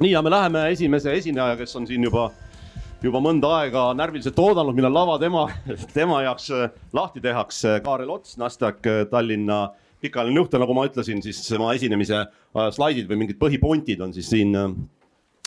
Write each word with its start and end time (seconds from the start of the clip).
nii 0.00 0.10
ja 0.12 0.22
me 0.22 0.30
läheme 0.30 0.66
esimese 0.72 1.14
esineja, 1.16 1.56
kes 1.56 1.76
on 1.78 1.86
siin 1.88 2.04
juba, 2.04 2.26
juba 3.02 3.20
mõnda 3.24 3.52
aega 3.60 3.88
närviliselt 3.96 4.38
oodanud, 4.40 4.76
millal 4.76 4.94
lava 4.94 5.16
tema, 5.22 5.46
tema 5.96 6.20
jaoks 6.26 6.50
äh, 6.54 6.66
lahti 6.96 7.22
tehakse. 7.24 7.78
Kaarel 7.84 8.12
Ots, 8.12 8.36
Nasdaq 8.40 8.90
äh, 8.90 9.04
Tallinna 9.10 9.62
pikaajaline 10.02 10.42
juht 10.42 10.52
ja 10.52 10.60
nagu 10.60 10.76
ma 10.76 10.84
ütlesin, 10.88 11.22
siis 11.24 11.40
tema 11.48 11.72
esinemise 11.76 12.18
äh, 12.20 12.68
slaidid 12.76 13.08
või 13.10 13.22
mingid 13.24 13.40
põhipunktid 13.40 14.04
on 14.04 14.14
siis 14.16 14.30
siin 14.32 14.54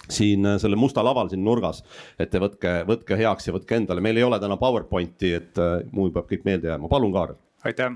siin 0.10 0.48
selle 0.58 0.74
musta 0.80 1.04
laval 1.06 1.28
siin 1.30 1.44
nurgas, 1.46 1.84
et 2.18 2.32
te 2.34 2.40
võtke, 2.42 2.80
võtke 2.90 3.14
heaks 3.20 3.46
ja 3.46 3.54
võtke 3.54 3.78
endale, 3.78 4.02
meil 4.02 4.18
ei 4.18 4.26
ole 4.26 4.40
täna 4.42 4.58
PowerPointi, 4.58 5.36
et 5.38 5.62
mul 5.94 6.10
peab 6.16 6.26
kõik 6.32 6.48
meelde 6.50 6.72
jääma, 6.72 6.90
palun, 6.90 7.14
Kaarel. 7.14 7.38
aitäh 7.62 7.94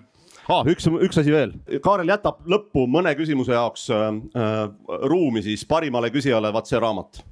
ah,. 0.49 0.63
üks, 0.67 0.87
üks 0.87 1.19
asi 1.21 1.33
veel, 1.33 1.53
Kaarel 1.83 2.11
jätab 2.11 2.43
lõppu 2.49 2.85
mõne 2.89 3.13
küsimuse 3.19 3.55
jaoks 3.55 3.87
äh, 3.93 4.05
äh, 4.37 4.63
ruumi 5.09 5.43
siis 5.45 5.65
parimale 5.69 6.11
küsijale, 6.13 6.51
vaat 6.53 6.69
see 6.69 6.81
raamat, 6.81 7.23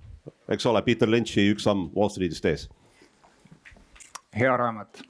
eks 0.52 0.67
ole, 0.69 0.83
Peter 0.88 1.09
Lynch'i 1.09 1.49
Üks 1.53 1.67
samm 1.67 1.89
Wall 1.95 2.11
Streetist 2.13 2.45
ees. 2.49 2.67
hea 4.38 4.57
raamat. 4.57 5.03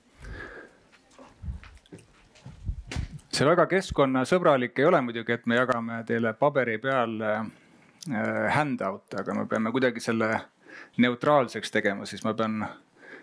see 3.31 3.47
väga 3.47 3.65
keskkonnasõbralik 3.71 4.79
ei 4.79 4.85
ole 4.85 5.01
muidugi, 5.01 5.33
et 5.33 5.45
me 5.47 5.55
jagame 5.55 6.01
teile 6.07 6.33
paberi 6.37 6.77
peal 6.83 7.19
äh, 7.23 7.43
handout'e, 8.55 9.21
aga 9.21 9.35
me 9.37 9.45
peame 9.47 9.71
kuidagi 9.71 10.03
selle 10.03 10.33
neutraalseks 10.97 11.71
tegema, 11.71 12.05
siis 12.05 12.23
ma 12.25 12.33
pean 12.33 12.63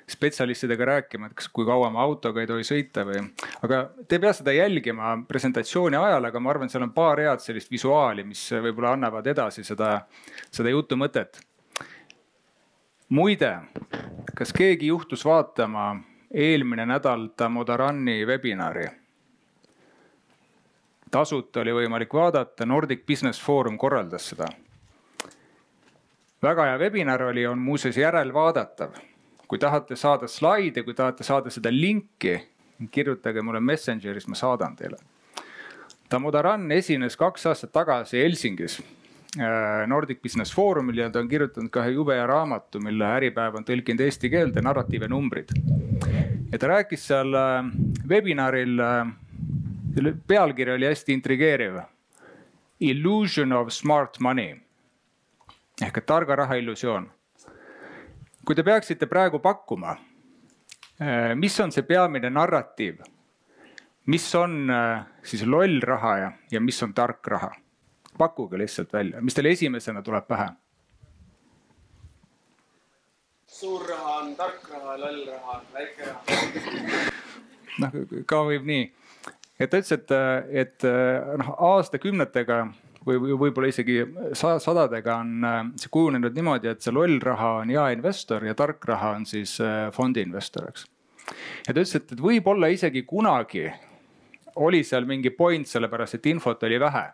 spetsialistidega 0.08 0.84
rääkima, 0.84 1.26
et 1.26 1.34
kas, 1.36 1.48
kui 1.52 1.66
kaua 1.66 1.90
ma 1.92 2.02
autoga 2.02 2.40
ei 2.40 2.48
tohi 2.48 2.64
sõita 2.64 3.04
või. 3.08 3.20
aga 3.62 3.80
te 4.08 4.16
ei 4.16 4.22
pea 4.22 4.32
seda 4.32 4.54
jälgima 4.56 5.14
presentatsiooni 5.28 5.96
ajal, 5.96 6.28
aga 6.30 6.40
ma 6.40 6.50
arvan, 6.50 6.70
seal 6.72 6.86
on 6.86 6.94
paar 6.96 7.20
head 7.20 7.44
sellist 7.44 7.70
visuaali, 7.70 8.24
mis 8.24 8.46
võib-olla 8.52 8.94
annavad 8.96 9.26
edasi 9.26 9.64
seda, 9.64 10.06
seda 10.50 10.72
jutu 10.72 10.96
mõtet. 10.96 11.40
muide, 13.08 13.52
kas 14.36 14.52
keegi 14.52 14.86
juhtus 14.86 15.24
vaatama 15.24 15.90
eelmine 16.30 16.86
nädal 16.86 17.28
Tamodarani 17.36 18.24
webinari? 18.26 18.88
tasuta 21.10 21.60
oli 21.60 21.72
võimalik 21.72 22.12
vaadata, 22.12 22.66
Nordic 22.66 23.06
Business 23.06 23.40
Forum 23.40 23.78
korraldas 23.78 24.28
seda 24.28 24.48
väga 26.42 26.64
hea 26.64 26.78
webinar 26.78 27.22
oli, 27.22 27.46
on 27.46 27.58
muuseas 27.58 27.96
järelvaadatav 27.96 28.92
kui 29.48 29.58
tahate 29.58 29.96
saada 29.96 30.28
slaide, 30.28 30.82
kui 30.84 30.94
tahate 30.94 31.24
saada 31.24 31.50
seda 31.50 31.72
linki, 31.72 32.36
kirjutage 32.92 33.42
mulle 33.42 33.60
Messengeris, 33.60 34.28
ma 34.28 34.36
saadan 34.38 34.76
teile. 34.76 34.98
Tamodaran 36.08 36.70
esines 36.72 37.16
kaks 37.20 37.46
aastat 37.50 37.72
tagasi 37.72 38.20
Helsingis 38.22 38.78
äh, 38.80 39.86
Nordic 39.86 40.22
Business 40.22 40.54
Forumil 40.54 41.02
ja 41.02 41.10
ta 41.12 41.20
on 41.20 41.28
kirjutanud 41.28 41.72
ka 41.72 41.82
ühe 41.84 41.96
jube 41.96 42.16
hea 42.16 42.26
raamatu, 42.28 42.80
mille 42.84 43.08
Äripäev 43.18 43.58
on 43.60 43.66
tõlkinud 43.68 44.04
eesti 44.06 44.30
keelde, 44.32 44.64
Narratiiv 44.64 45.04
ja 45.04 45.10
numbrid. 45.12 45.52
ja 46.52 46.58
ta 46.58 46.72
rääkis 46.74 47.04
seal 47.10 47.34
äh, 47.34 47.68
webinaril, 48.08 48.80
selle 49.96 50.14
äh, 50.14 50.24
pealkiri 50.26 50.76
oli 50.78 50.88
hästi 50.88 51.12
intrigeeriv. 51.12 51.82
Illusion 52.80 53.52
of 53.52 53.72
smart 53.74 54.20
money 54.20 54.54
ehk 55.82 55.98
et 55.98 56.06
targa 56.06 56.36
raha 56.36 56.56
illusioon 56.58 57.08
kui 58.48 58.56
te 58.56 58.64
peaksite 58.64 59.04
praegu 59.06 59.42
pakkuma, 59.44 59.90
äh, 61.02 61.34
mis 61.36 61.60
on 61.60 61.72
see 61.72 61.84
peamine 61.84 62.30
narratiiv, 62.32 63.02
mis 64.08 64.28
on 64.40 64.70
äh, 64.72 65.02
siis 65.20 65.42
loll 65.44 65.82
raha 65.84 66.12
ja, 66.16 66.30
ja 66.50 66.60
mis 66.64 66.82
on 66.82 66.94
tark 66.96 67.26
raha? 67.28 67.52
pakkuge 68.18 68.58
lihtsalt 68.58 68.92
välja, 68.92 69.20
mis 69.22 69.36
teile 69.36 69.52
esimesena 69.52 70.00
tuleb 70.02 70.24
pähe? 70.26 70.48
suur 73.58 73.84
raha 73.90 74.16
on 74.22 74.32
tark 74.40 74.64
raha, 74.72 74.96
loll 75.04 75.20
raha 75.28 75.58
on 75.58 75.68
väike 75.74 76.08
raha. 76.08 77.12
noh, 77.84 78.00
ka 78.32 78.42
võib 78.48 78.64
nii, 78.72 78.88
et 79.60 79.68
ta 79.68 79.82
ütles, 79.84 79.92
et, 79.92 80.16
et 80.64 80.88
noh, 81.44 81.52
aastakümnetega 81.74 82.62
või 83.08 83.36
võib-olla 83.38 83.70
isegi 83.70 83.98
sadadega 84.36 85.18
on 85.22 85.44
äh, 85.46 85.58
see 85.80 85.92
kujunenud 85.94 86.36
niimoodi, 86.36 86.70
et 86.72 86.84
see 86.84 86.94
loll 86.94 87.18
raha 87.22 87.58
on 87.62 87.72
jaeinvestor 87.72 88.46
ja 88.48 88.56
tark 88.58 88.84
raha 88.88 89.14
on 89.18 89.26
siis 89.28 89.56
äh, 89.64 89.88
fondiinvestor, 89.94 90.68
eks. 90.70 90.88
ja 91.66 91.72
ta 91.72 91.76
ütles, 91.76 91.94
et, 91.98 92.12
et 92.12 92.24
võib-olla 92.24 92.70
isegi 92.74 93.04
kunagi 93.08 93.68
oli 94.58 94.82
seal 94.84 95.06
mingi 95.08 95.30
point, 95.30 95.68
sellepärast 95.68 96.18
et 96.18 96.28
infot 96.32 96.68
oli 96.68 96.80
vähe 96.82 97.06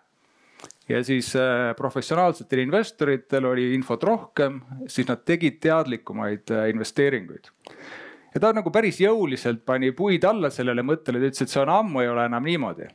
ja 0.88 1.05
siis 1.05 1.34
äh, 1.38 1.71
professionaalsetel 1.77 2.65
investoritel 2.65 3.53
oli 3.53 3.71
infot 3.76 4.03
rohkem, 4.05 4.61
siis 4.88 5.09
nad 5.09 5.22
tegid 5.25 5.61
teadlikumaid 5.65 6.53
investeeringuid. 6.72 7.49
ja 8.34 8.43
ta 8.43 8.53
nagu 8.56 8.72
päris 8.75 9.00
jõuliselt 9.00 9.65
pani 9.65 9.93
puid 9.93 10.25
alla 10.25 10.50
sellele 10.50 10.82
mõttele, 10.82 11.21
ta 11.22 11.32
ütles, 11.32 11.47
et 11.47 11.55
see 11.55 11.62
on 11.62 11.72
ammu 11.78 12.05
ei 12.05 12.12
ole 12.12 12.28
enam 12.28 12.44
niimoodi 12.44 12.91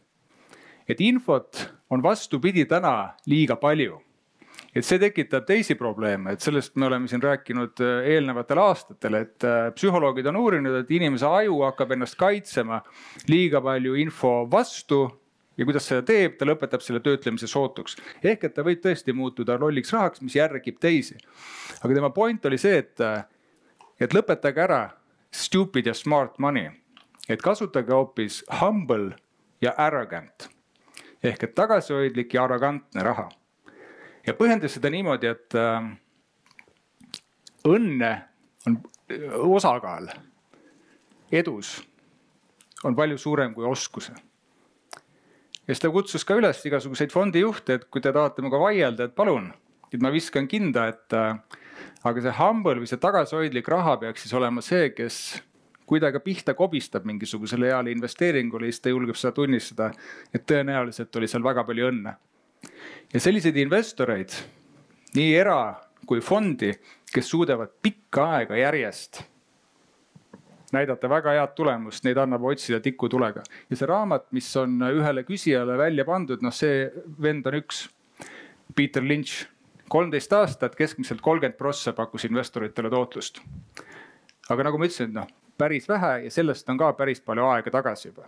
et 0.90 1.02
infot 1.06 1.62
on 1.90 2.04
vastupidi 2.04 2.66
täna 2.66 3.10
liiga 3.26 3.56
palju. 3.56 4.02
et 4.76 4.86
see 4.86 5.00
tekitab 5.02 5.48
teisi 5.48 5.74
probleeme, 5.76 6.36
et 6.36 6.44
sellest 6.46 6.76
me 6.78 6.86
oleme 6.86 7.08
siin 7.10 7.22
rääkinud 7.24 7.82
äh, 7.82 8.10
eelnevatel 8.14 8.60
aastatel, 8.62 9.16
et 9.18 9.44
äh, 9.44 9.72
psühholoogid 9.74 10.28
on 10.30 10.38
uurinud, 10.38 10.76
et 10.84 10.92
inimese 10.94 11.26
aju 11.26 11.64
hakkab 11.64 11.96
ennast 11.96 12.18
kaitsema 12.20 12.82
liiga 13.28 13.62
palju 13.66 13.96
info 13.98 14.34
vastu 14.52 15.00
ja 15.58 15.66
kuidas 15.66 15.88
seda 15.90 16.04
teeb, 16.06 16.36
ta 16.38 16.46
lõpetab 16.46 16.86
selle 16.86 17.02
töötlemise 17.02 17.50
sootuks. 17.50 17.98
ehk 18.24 18.46
et 18.46 18.54
ta 18.54 18.66
võib 18.68 18.84
tõesti 18.84 19.16
muutuda 19.16 19.58
lolliks 19.58 19.94
rahaks, 19.96 20.22
mis 20.22 20.38
järgib 20.38 20.78
teisi. 20.80 21.18
aga 21.82 21.94
tema 21.94 22.10
point 22.10 22.46
oli 22.46 22.58
see, 22.58 22.78
et, 22.78 23.02
äh, 23.02 23.26
et 24.00 24.14
lõpetage 24.14 24.64
ära 24.68 24.84
stupid 25.32 25.88
ja 25.88 25.94
smart 25.94 26.38
money, 26.38 26.70
et 27.30 27.42
kasutage 27.42 27.94
hoopis 27.94 28.44
humble 28.62 29.16
ja 29.62 29.74
arrogant 29.78 30.50
ehk 31.24 31.44
et 31.44 31.56
tagasihoidlik 31.56 32.34
ja 32.34 32.44
arrogantne 32.44 33.04
raha. 33.04 33.30
ja 34.28 34.34
põhjendas 34.34 34.76
seda 34.78 34.90
niimoodi, 34.94 35.28
et 35.28 35.56
äh, 35.58 35.92
õnne 37.68 38.14
on 38.68 38.82
osakaal 39.56 40.10
edus 41.32 41.78
on 42.84 42.96
palju 42.96 43.18
suurem 43.18 43.54
kui 43.54 43.66
oskuse. 43.66 44.14
ja 44.14 45.74
siis 45.74 45.82
ta 45.84 45.92
kutsus 45.94 46.26
ka 46.26 46.38
üles 46.40 46.62
igasuguseid 46.66 47.12
fondijuhte, 47.14 47.74
et 47.74 47.86
kui 47.92 48.02
te 48.02 48.14
tahate 48.14 48.42
minuga 48.42 48.62
vaielda, 48.62 49.10
et 49.10 49.16
palun, 49.16 49.52
et 49.94 50.02
ma 50.02 50.12
viskan 50.14 50.48
kinda, 50.48 50.88
et 50.94 51.18
äh, 51.18 51.36
aga 52.04 52.24
see 52.24 52.36
humble 52.40 52.80
või 52.80 52.90
see 52.90 53.02
tagasihoidlik 53.02 53.68
raha 53.68 53.98
peaks 54.02 54.26
siis 54.26 54.34
olema 54.38 54.64
see, 54.66 54.90
kes 54.96 55.42
kui 55.90 56.00
ta 56.00 56.12
ka 56.14 56.22
pihta 56.22 56.54
kobistab 56.54 57.08
mingisugusele 57.10 57.72
heale 57.72 57.92
investeeringule, 57.92 58.70
siis 58.70 58.84
ta 58.84 58.94
julgeb 58.94 59.18
seda 59.18 59.34
tunnistada, 59.34 59.90
et 60.34 60.46
tõenäoliselt 60.46 61.18
oli 61.18 61.28
seal 61.28 61.44
väga 61.44 61.66
palju 61.66 61.90
õnne. 61.90 62.16
ja 63.14 63.20
selliseid 63.20 63.58
investoreid, 63.58 64.36
nii 65.16 65.36
era- 65.36 65.82
kui 66.06 66.22
fondi, 66.22 66.72
kes 67.14 67.30
suudavad 67.30 67.70
pikka 67.82 68.24
aega 68.38 68.58
järjest 68.58 69.24
näidata 70.72 71.10
väga 71.10 71.34
head 71.34 71.56
tulemust, 71.58 72.04
neid 72.06 72.18
annab 72.18 72.44
otsida 72.44 72.80
tikutulega. 72.80 73.44
ja 73.70 73.76
see 73.76 73.88
raamat, 73.90 74.28
mis 74.32 74.50
on 74.58 74.78
ühele 74.92 75.24
küsijale 75.24 75.78
välja 75.78 76.06
pandud, 76.06 76.44
noh, 76.46 76.54
see 76.54 76.90
vend 77.22 77.48
on 77.48 77.58
üks, 77.62 77.88
Peter 78.76 79.04
Lynch, 79.04 79.48
kolmteist 79.90 80.34
aastat, 80.34 80.76
keskmiselt 80.78 81.22
kolmkümmend 81.22 81.58
prossa 81.58 81.94
pakkus 81.94 82.26
investoritele 82.30 82.90
tootlust. 82.90 83.42
aga 84.50 84.64
nagu 84.64 84.78
ma 84.78 84.86
ütlesin, 84.86 85.10
et 85.10 85.14
noh, 85.14 85.28
päris 85.60 85.90
vähe 85.90 86.14
ja 86.24 86.32
sellest 86.32 86.70
on 86.70 86.78
ka 86.80 86.94
päris 86.94 87.22
palju 87.22 87.46
aega 87.46 87.72
tagasi 87.72 88.10
juba. 88.10 88.28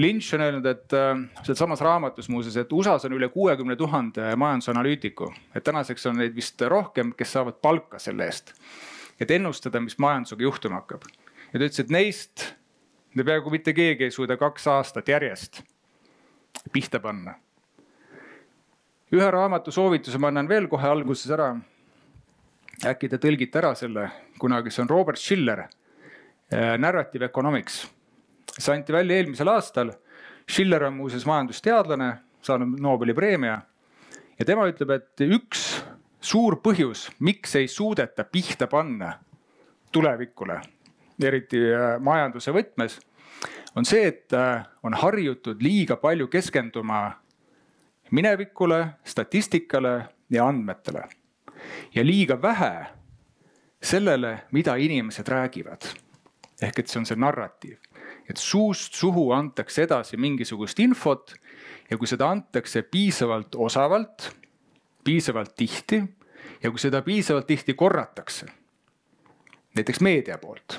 Lynch 0.00 0.34
on 0.34 0.40
öelnud, 0.40 0.66
et 0.66 0.94
äh, 0.96 1.18
sealsamas 1.42 1.80
raamatus 1.84 2.28
muuseas, 2.32 2.56
et 2.56 2.72
USA-s 2.72 3.04
on 3.04 3.12
üle 3.18 3.28
kuuekümne 3.28 3.76
tuhande 3.76 4.30
majandusanalüütiku, 4.36 5.28
et 5.54 5.66
tänaseks 5.66 6.06
on 6.08 6.16
neid 6.22 6.32
vist 6.36 6.62
rohkem, 6.72 7.12
kes 7.18 7.34
saavad 7.36 7.58
palka 7.60 7.98
selle 7.98 8.24
eest. 8.30 8.54
et 9.20 9.30
ennustada, 9.30 9.80
mis 9.80 9.98
majandusega 9.98 10.42
juhtuma 10.42 10.80
hakkab. 10.80 11.02
ja 11.52 11.58
ta 11.58 11.66
ütles, 11.66 11.80
et 11.80 11.90
neist 11.90 12.46
peaaegu 13.16 13.50
mitte 13.50 13.74
keegi 13.76 14.06
ei 14.06 14.14
suuda 14.14 14.36
kaks 14.36 14.66
aastat 14.66 15.08
järjest 15.08 15.62
pihta 16.72 17.00
panna. 17.00 17.34
ühe 19.12 19.30
raamatu 19.30 19.72
soovituse 19.72 20.18
ma 20.18 20.28
annan 20.30 20.48
veel 20.48 20.68
kohe 20.68 20.88
alguses 20.88 21.30
ära 21.30 21.56
äkki 22.86 23.10
te 23.10 23.18
tõlgite 23.20 23.60
ära 23.60 23.72
selle 23.76 24.06
kunagi, 24.40 24.72
see 24.72 24.84
on 24.84 24.90
Robert 24.90 25.20
Schiller, 25.20 25.66
äh, 26.52 26.76
Narrative 26.78 27.24
Economics. 27.26 27.86
see 28.58 28.74
anti 28.74 28.92
välja 28.92 29.16
eelmisel 29.16 29.48
aastal. 29.48 29.92
Schiller 30.50 30.84
on 30.84 30.94
muuseas 30.94 31.26
majandusteadlane, 31.26 32.12
saanud 32.42 32.80
Nobeli 32.80 33.14
preemia. 33.14 33.60
ja 34.38 34.44
tema 34.44 34.66
ütleb, 34.66 34.90
et 34.90 35.20
üks 35.20 35.82
suur 36.20 36.56
põhjus, 36.56 37.10
miks 37.20 37.54
ei 37.56 37.68
suudeta 37.68 38.24
pihta 38.24 38.66
panna 38.66 39.18
tulevikule, 39.92 40.60
eriti 41.22 41.60
äh, 41.72 42.00
majanduse 42.00 42.52
võtmes, 42.52 42.98
on 43.76 43.84
see, 43.84 44.06
et 44.06 44.32
äh, 44.32 44.64
on 44.82 44.94
harjutud 44.94 45.62
liiga 45.62 45.96
palju 45.96 46.28
keskenduma 46.28 47.12
minevikule, 48.10 48.86
statistikale 49.04 50.08
ja 50.30 50.46
andmetele. 50.48 51.19
Ja 51.94 52.04
liiga 52.04 52.36
vähe 52.42 52.86
sellele, 53.82 54.38
mida 54.52 54.76
inimesed 54.76 55.28
räägivad. 55.28 55.84
ehk 56.62 56.78
et 56.78 56.88
see 56.88 56.98
on 57.00 57.06
see 57.08 57.16
narratiiv, 57.16 57.78
et 58.28 58.36
suust 58.36 58.94
suhu 58.94 59.30
antakse 59.32 59.86
edasi 59.86 60.18
mingisugust 60.20 60.78
infot 60.78 61.32
ja 61.90 61.96
kui 61.96 62.06
seda 62.06 62.28
antakse 62.28 62.82
piisavalt 62.82 63.56
osavalt, 63.56 64.26
piisavalt 65.04 65.54
tihti 65.56 66.02
ja 66.62 66.70
kui 66.70 66.78
seda 66.78 67.00
piisavalt 67.02 67.46
tihti 67.46 67.74
korratakse, 67.74 68.46
näiteks 69.76 70.00
meedia 70.04 70.36
poolt, 70.38 70.76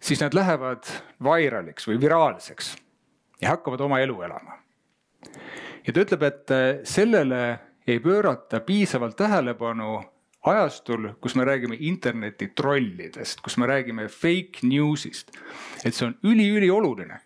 siis 0.00 0.20
nad 0.20 0.34
lähevad 0.34 0.90
vairaliks 1.22 1.86
või 1.86 2.00
viraalseks 2.00 2.74
ja 3.40 3.54
hakkavad 3.54 3.80
oma 3.80 4.00
elu 4.02 4.22
elama. 4.22 4.58
ja 5.86 5.92
ta 5.92 6.02
ütleb, 6.02 6.26
et 6.26 6.54
sellele 6.84 7.58
ei 7.88 8.00
pöörata 8.00 8.60
piisavalt 8.60 9.16
tähelepanu 9.16 10.02
ajastul, 10.42 11.08
kus 11.20 11.34
me 11.34 11.44
räägime 11.44 11.76
interneti 11.78 12.48
trollidest, 12.48 13.40
kus 13.40 13.56
me 13.58 13.66
räägime 13.66 14.08
fake 14.08 14.62
news'ist. 14.62 15.32
et 15.84 15.94
see 15.94 16.06
on 16.06 16.14
üliülioluline. 16.22 17.20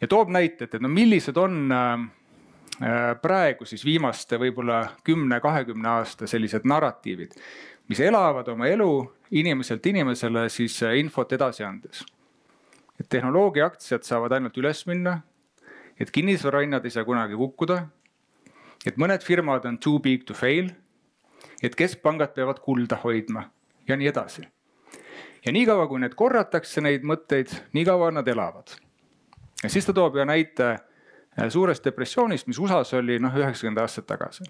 ja 0.00 0.08
toob 0.08 0.28
näited, 0.28 0.74
et 0.74 0.82
no 0.82 0.88
millised 0.88 1.36
on 1.36 1.72
äh, 1.72 3.20
praegu 3.22 3.64
siis 3.64 3.84
viimaste 3.84 4.38
võib-olla 4.38 4.86
kümne, 5.04 5.40
kahekümne 5.40 5.88
aasta 5.88 6.26
sellised 6.26 6.64
narratiivid, 6.64 7.36
mis 7.88 8.00
elavad 8.00 8.48
oma 8.48 8.66
elu 8.66 8.90
inimeselt 9.30 9.86
inimesele 9.86 10.48
siis 10.48 10.82
äh, 10.82 10.98
infot 10.98 11.32
edasi 11.32 11.64
andes. 11.64 12.04
et 13.00 13.08
tehnoloogia 13.08 13.66
aktsiad 13.66 14.02
saavad 14.06 14.32
ainult 14.32 14.56
üles 14.56 14.86
minna, 14.86 15.18
et 16.00 16.10
kinnisvarahinnad 16.10 16.84
ei 16.84 16.90
saa 16.90 17.04
kunagi 17.04 17.34
kukkuda. 17.34 17.86
Et 18.86 18.96
mõned 19.00 19.22
firmad 19.22 19.64
on 19.64 19.78
too 19.78 19.98
big 19.98 20.26
to 20.28 20.34
fail 20.34 20.70
et 21.62 21.76
keskpangad 21.76 22.34
peavad 22.34 22.60
kulda 22.60 22.98
hoidma 23.04 23.44
ja 23.88 23.96
nii 23.96 24.08
edasi. 24.08 24.42
ja 25.46 25.52
niikaua, 25.52 25.86
kui 25.86 26.00
need 26.00 26.14
korratakse, 26.16 26.80
neid 26.80 27.04
mõtteid, 27.04 27.52
nii 27.72 27.84
kaua 27.84 28.10
nad 28.10 28.28
elavad. 28.28 28.76
ja 29.62 29.70
siis 29.70 29.86
ta 29.86 29.92
toob 29.92 30.16
ühe 30.16 30.24
näite 30.28 30.68
äh, 30.72 31.48
suurest 31.48 31.84
depressioonist, 31.84 32.46
mis 32.46 32.58
USA-s 32.58 32.94
oli 32.94 33.18
noh, 33.18 33.34
üheksakümmend 33.34 33.80
aastat 33.80 34.06
tagasi. 34.06 34.44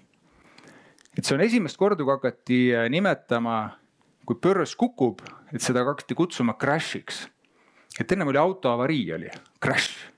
et 1.17 1.23
see 1.23 1.35
on 1.35 1.41
esimest 1.41 1.77
korda, 1.77 2.03
kui 2.03 2.13
hakati 2.13 2.59
äh, 2.75 2.89
nimetama, 2.89 3.77
kui 4.25 4.39
börs 4.41 4.75
kukub, 4.75 5.21
et 5.53 5.61
seda 5.61 5.85
hakati 5.85 6.15
kutsuma 6.15 6.57
crash'iks. 6.61 7.27
et 7.99 8.11
ennem 8.11 8.27
oli 8.27 8.37
autoavarii 8.37 9.13
oli 9.13 9.31
crash 9.63 10.11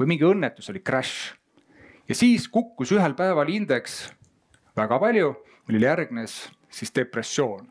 või 0.00 0.14
mingi 0.14 0.24
õnnetus 0.24 0.70
oli 0.72 0.80
crash. 0.80 1.34
Ja 2.10 2.16
siis 2.18 2.48
kukkus 2.50 2.90
ühel 2.92 3.14
päeval 3.14 3.48
indeks 3.54 4.02
väga 4.76 4.98
palju 4.98 5.30
millele 5.70 5.86
järgnes 5.86 6.50
siis 6.70 6.90
depressioon. 6.94 7.68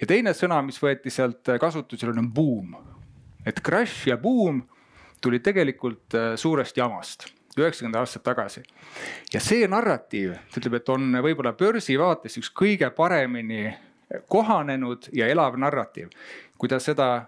ja 0.00 0.06
teine 0.06 0.32
sõna, 0.34 0.60
mis 0.62 0.78
võeti 0.82 1.10
sealt 1.10 1.50
kasutusele, 1.60 2.14
on 2.18 2.32
buum. 2.32 2.76
et 3.46 3.60
crash 3.60 4.08
ja 4.08 4.16
buum 4.16 4.62
tulid 5.20 5.42
tegelikult 5.42 6.14
äh, 6.14 6.34
suurest 6.36 6.76
jamast 6.76 7.26
üheksakümmend 7.58 7.98
aastat 7.98 8.22
tagasi. 8.22 8.62
ja 9.34 9.40
see 9.40 9.66
narratiiv, 9.68 10.36
ta 10.52 10.60
ütleb, 10.60 10.78
et 10.78 10.88
on 10.88 11.18
võib-olla 11.26 11.52
börsi 11.52 11.98
vaates 11.98 12.38
üks 12.38 12.52
kõige 12.54 12.90
paremini 12.94 13.74
kohanenud 14.28 15.08
ja 15.12 15.26
elav 15.26 15.58
narratiiv. 15.58 16.08
kui 16.58 16.68
ta 16.68 16.78
seda, 16.80 17.26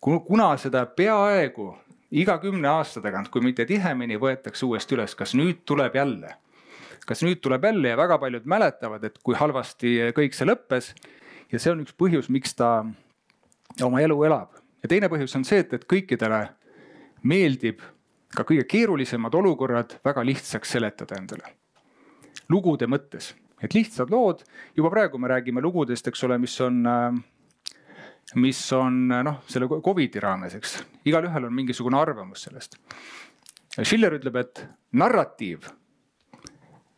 kuna 0.00 0.54
seda 0.56 0.86
peaaegu 0.86 1.74
iga 2.10 2.38
kümne 2.38 2.68
aasta 2.68 3.00
tagant, 3.02 3.28
kui 3.30 3.42
mitte 3.42 3.66
tihemini, 3.66 4.18
võetakse 4.20 4.66
uuesti 4.66 4.94
üles, 4.94 5.14
kas 5.14 5.34
nüüd 5.34 5.64
tuleb 5.66 5.94
jälle 5.94 6.36
kas 7.06 7.22
nüüd 7.22 7.40
tuleb 7.42 7.64
jälle 7.64 7.92
ja 7.92 7.96
väga 7.98 8.18
paljud 8.18 8.46
mäletavad, 8.50 9.04
et 9.06 9.18
kui 9.22 9.36
halvasti 9.38 9.92
kõik 10.16 10.34
see 10.34 10.48
lõppes. 10.48 10.92
ja 11.52 11.58
see 11.62 11.70
on 11.70 11.84
üks 11.84 11.94
põhjus, 11.94 12.26
miks 12.28 12.56
ta 12.58 12.84
oma 13.82 14.00
elu 14.02 14.16
elab. 14.24 14.56
ja 14.82 14.88
teine 14.88 15.08
põhjus 15.08 15.36
on 15.38 15.44
see, 15.44 15.62
et, 15.62 15.72
et 15.72 15.86
kõikidele 15.86 16.48
meeldib 17.22 17.80
ka 18.36 18.44
kõige 18.44 18.66
keerulisemad 18.68 19.34
olukorrad 19.34 19.98
väga 20.04 20.24
lihtsaks 20.26 20.74
seletada 20.76 21.16
endale. 21.16 21.54
lugude 22.48 22.86
mõttes, 22.86 23.34
et 23.62 23.74
lihtsad 23.74 24.10
lood, 24.10 24.42
juba 24.76 24.90
praegu 24.90 25.18
me 25.18 25.28
räägime 25.28 25.62
lugudest, 25.62 26.08
eks 26.08 26.24
ole, 26.24 26.38
mis 26.38 26.60
on 26.60 26.82
mis 28.34 28.60
on 28.74 29.06
noh, 29.08 29.40
selle 29.46 29.68
Covidi 29.68 30.20
raames, 30.20 30.56
eks, 30.58 30.78
igalühel 31.06 31.46
on 31.46 31.54
mingisugune 31.54 31.98
arvamus 32.00 32.46
sellest. 32.48 32.78
Schiller 33.76 34.16
ütleb, 34.16 34.36
et 34.40 34.64
narratiiv 34.96 35.68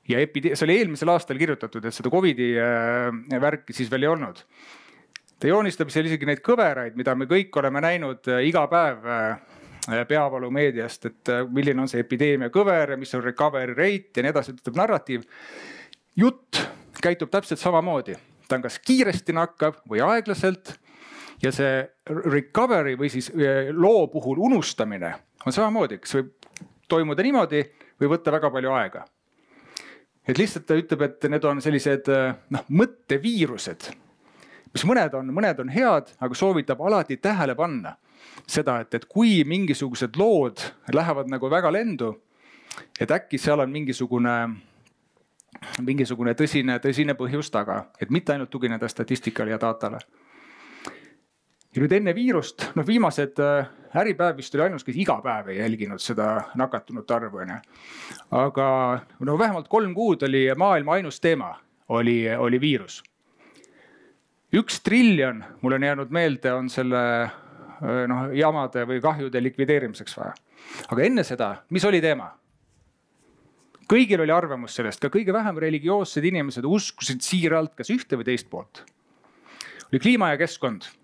ja 0.08 0.22
epide-, 0.24 0.54
see 0.56 0.66
oli 0.68 0.78
eelmisel 0.80 1.12
aastal 1.12 1.38
kirjutatud, 1.40 1.84
et 1.84 1.94
seda 1.94 2.10
Covidi 2.12 2.52
äh, 2.56 3.40
värki 3.42 3.76
siis 3.76 3.90
veel 3.92 4.06
ei 4.06 4.12
olnud. 4.14 4.42
ta 5.38 5.46
joonistab 5.46 5.92
seal 5.94 6.08
isegi 6.08 6.26
neid 6.26 6.40
kõveraid, 6.42 6.96
mida 6.98 7.14
me 7.14 7.28
kõik 7.30 7.54
oleme 7.60 7.82
näinud 7.84 8.30
äh, 8.32 8.46
iga 8.48 8.64
päev 8.70 9.04
äh, 9.06 9.36
peavalumeediast, 10.08 11.06
et 11.08 11.30
milline 11.48 11.80
on 11.80 11.88
see 11.88 12.02
epideemia 12.02 12.50
kõver 12.52 12.92
ja 12.92 12.96
mis 13.00 13.14
on 13.16 13.22
recovery 13.24 13.76
rate 13.76 14.20
ja 14.20 14.24
nii 14.24 14.34
edasi, 14.34 14.52
ütleb 14.58 14.76
narratiiv. 14.76 15.22
jutt 16.16 16.60
käitub 17.00 17.30
täpselt 17.32 17.60
samamoodi, 17.60 18.16
ta 18.48 18.58
on 18.58 18.64
kas 18.66 18.76
kiiresti 18.84 19.32
nakkav 19.32 19.78
või 19.88 20.02
aeglaselt 20.04 20.74
ja 21.42 21.52
see 21.54 21.82
recovery 22.08 22.96
või 22.98 23.10
siis 23.12 23.30
loo 23.72 24.06
puhul 24.12 24.40
unustamine 24.48 25.12
on 25.46 25.54
samamoodi, 25.54 26.00
kas 26.02 26.16
võib 26.18 26.34
toimuda 26.88 27.22
niimoodi 27.22 27.62
või 28.00 28.10
võtta 28.14 28.32
väga 28.34 28.50
palju 28.50 28.74
aega. 28.74 29.04
Et 30.28 30.38
lihtsalt 30.38 30.66
ta 30.68 30.76
ütleb, 30.76 31.02
et 31.06 31.24
need 31.32 31.44
on 31.48 31.62
sellised 31.64 32.10
äh, 32.12 32.34
noh, 32.52 32.64
mõtteviirused, 32.68 33.88
mis 34.74 34.84
mõned 34.84 35.14
on, 35.16 35.32
mõned 35.32 35.62
on 35.62 35.72
head, 35.72 36.12
aga 36.20 36.36
soovitab 36.36 36.82
alati 36.84 37.16
tähele 37.16 37.54
panna 37.56 37.94
seda, 38.48 38.80
et, 38.82 38.92
et 38.94 39.06
kui 39.08 39.40
mingisugused 39.48 40.18
lood 40.20 40.60
lähevad 40.92 41.30
nagu 41.32 41.48
väga 41.50 41.72
lendu, 41.72 42.12
et 43.00 43.10
äkki 43.10 43.40
seal 43.40 43.64
on 43.64 43.72
mingisugune, 43.72 44.34
mingisugune 45.80 46.34
tõsine, 46.36 46.76
tõsine 46.82 47.16
põhjus 47.16 47.48
taga, 47.54 47.86
et 48.00 48.12
mitte 48.12 48.34
ainult 48.34 48.52
tugineda 48.52 48.88
statistikale 48.88 49.56
ja 49.56 49.60
datale 49.62 50.02
ja 51.78 51.84
nüüd 51.84 51.92
enne 51.94 52.14
viirust, 52.16 52.64
noh 52.74 52.86
viimased 52.86 53.38
äh, 53.38 53.68
Äripäev 53.98 54.36
vist 54.36 54.54
oli 54.56 54.64
ainus, 54.66 54.82
kes 54.84 54.96
iga 54.98 55.14
päev 55.24 55.52
ei 55.52 55.60
jälginud 55.60 56.02
seda 56.02 56.26
nakatunute 56.58 57.14
arvu 57.14 57.38
onju. 57.44 57.58
aga 58.34 58.66
no 59.24 59.36
vähemalt 59.38 59.68
kolm 59.70 59.94
kuud 59.94 60.26
oli 60.26 60.42
maailma 60.58 60.98
ainus 60.98 61.20
teema, 61.20 61.54
oli, 61.88 62.24
oli 62.34 62.60
viirus. 62.60 63.02
üks 64.52 64.80
triljon, 64.82 65.44
mul 65.62 65.78
on 65.78 65.86
jäänud 65.86 66.10
meelde, 66.10 66.52
on 66.52 66.68
selle 66.68 67.04
äh, 67.22 68.02
noh 68.10 68.34
jamade 68.34 68.82
või 68.82 69.00
kahjude 69.00 69.42
likvideerimiseks 69.42 70.18
vaja. 70.18 70.34
aga 70.90 71.06
enne 71.06 71.24
seda, 71.24 71.54
mis 71.70 71.86
oli 71.86 72.02
teema? 72.02 72.32
kõigil 73.88 74.20
oli 74.20 74.34
arvamus 74.34 74.74
sellest, 74.74 75.00
ka 75.00 75.14
kõige 75.14 75.32
vähem 75.32 75.62
religioossed 75.62 76.24
inimesed 76.24 76.64
uskusid 76.66 77.22
siiralt 77.22 77.78
kas 77.78 77.94
ühte 77.94 78.18
või 78.18 78.32
teist 78.34 78.50
poolt. 78.50 78.82
oli 79.92 80.02
kliima 80.02 80.34
ja 80.34 80.42
keskkond 80.42 80.97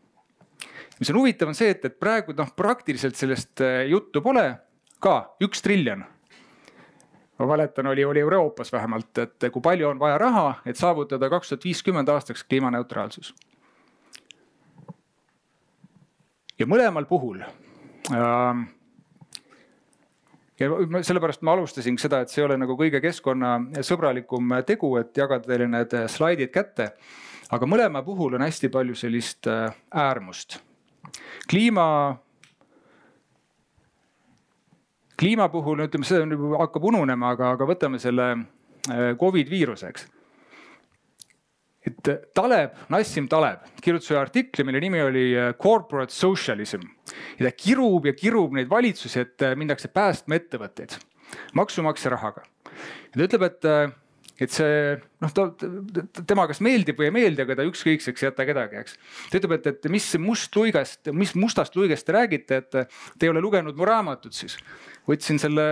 mis 0.98 1.10
on 1.10 1.18
huvitav, 1.18 1.48
on 1.50 1.58
see, 1.58 1.70
et, 1.74 1.84
et 1.84 1.96
praegu 2.00 2.34
noh, 2.36 2.50
praktiliselt 2.56 3.18
sellest 3.18 3.62
äh, 3.64 3.84
juttu 3.90 4.22
pole 4.22 4.46
ka 5.02 5.16
üks 5.44 5.62
triljon. 5.64 6.04
ma 7.38 7.46
mäletan, 7.50 7.86
oli, 7.90 8.04
oli 8.04 8.20
Euroopas 8.22 8.72
vähemalt, 8.72 9.18
et 9.18 9.48
kui 9.52 9.62
palju 9.62 9.88
on 9.88 9.98
vaja 9.98 10.18
raha, 10.18 10.46
et 10.66 10.78
saavutada 10.78 11.30
kaks 11.30 11.50
tuhat 11.50 11.64
viiskümmend 11.64 12.08
aastaks 12.08 12.44
kliimaneutraalsus. 12.44 13.34
ja 16.58 16.66
mõlemal 16.70 17.08
puhul 17.10 17.42
äh, 17.42 18.64
ja 20.60 20.70
sellepärast 21.02 21.42
ma 21.42 21.56
alustasingi 21.58 22.02
seda, 22.02 22.20
et 22.22 22.30
see 22.30 22.42
ei 22.42 22.46
ole 22.46 22.58
nagu 22.60 22.76
kõige 22.78 23.00
keskkonnasõbralikum 23.02 24.60
tegu, 24.66 24.92
et 25.00 25.16
jagada 25.18 25.50
teile 25.50 25.66
need 25.68 25.96
slaidid 26.08 26.54
kätte. 26.54 26.92
aga 27.50 27.66
mõlema 27.66 28.04
puhul 28.06 28.38
on 28.38 28.46
hästi 28.46 28.68
palju 28.68 28.94
sellist 28.94 29.50
äh, 29.50 29.74
äärmust 29.90 30.60
kliima, 31.50 31.86
kliima 35.20 35.48
puhul 35.52 35.84
ütleme, 35.86 36.06
see 36.08 36.20
on, 36.24 36.34
hakkab 36.58 36.90
ununema, 36.90 37.34
aga, 37.34 37.54
aga 37.56 37.68
võtame 37.68 38.00
selle 38.02 38.28
äh, 38.34 39.14
Covid 39.20 39.50
viiruse, 39.50 39.90
eks. 39.92 40.06
et 41.84 42.12
Taleb, 42.34 42.76
Nassim 42.92 43.28
Taleb 43.28 43.66
kirjutas 43.84 44.12
ühe 44.12 44.20
artikli, 44.20 44.64
mille 44.66 44.80
nimi 44.84 45.02
oli 45.04 45.26
äh, 45.36 45.52
Corporate 45.60 46.14
Socialism 46.14 46.86
ja 47.38 47.48
ta 47.48 47.56
kirub 47.56 48.06
ja 48.08 48.14
kirub 48.16 48.56
neid 48.56 48.70
valitsusi, 48.70 49.20
et 49.26 49.44
äh, 49.44 49.58
minnakse 49.58 49.92
päästma 49.92 50.40
ettevõtteid 50.40 50.98
maksumaksja 51.54 52.14
rahaga. 52.14 52.44
ja 53.12 53.18
ta 53.18 53.28
ütleb, 53.28 53.46
et 53.50 53.70
et 54.40 54.50
see 54.50 54.94
noh, 55.22 55.30
ta, 55.34 55.46
tema 56.26 56.46
kas 56.50 56.60
meeldib 56.64 56.98
või 56.98 57.08
ei 57.08 57.14
meeldi, 57.14 57.44
aga 57.44 57.56
ta 57.60 57.66
ükskõikseks 57.68 58.24
ei 58.24 58.28
jäta 58.28 58.46
kedagi, 58.48 58.80
eks. 58.82 58.96
ta 59.30 59.38
ütleb, 59.38 59.56
et, 59.58 59.68
et 59.70 59.86
mis 59.92 60.08
must 60.18 60.58
luigest, 60.58 61.12
mis 61.14 61.34
mustast 61.38 61.76
luigest 61.78 62.06
te 62.08 62.16
räägite, 62.16 62.58
et 62.62 62.70
te 62.74 63.26
ei 63.26 63.30
ole 63.30 63.42
lugenud 63.44 63.78
mu 63.78 63.86
raamatut 63.86 64.34
siis. 64.34 64.58
võtsin 65.06 65.38
selle 65.38 65.68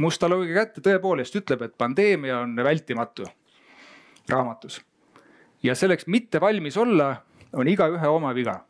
musta 0.00 0.30
luige 0.30 0.56
kätte, 0.56 0.84
tõepoolest 0.84 1.36
ütleb, 1.42 1.66
et 1.68 1.76
pandeemia 1.76 2.40
on 2.46 2.56
vältimatu 2.56 3.28
raamatus. 4.30 4.80
ja 5.62 5.74
selleks 5.74 6.06
mitte 6.06 6.40
valmis 6.40 6.76
olla, 6.76 7.14
on 7.52 7.68
igaühe 7.68 8.08
oma 8.08 8.32
viga. 8.34 8.62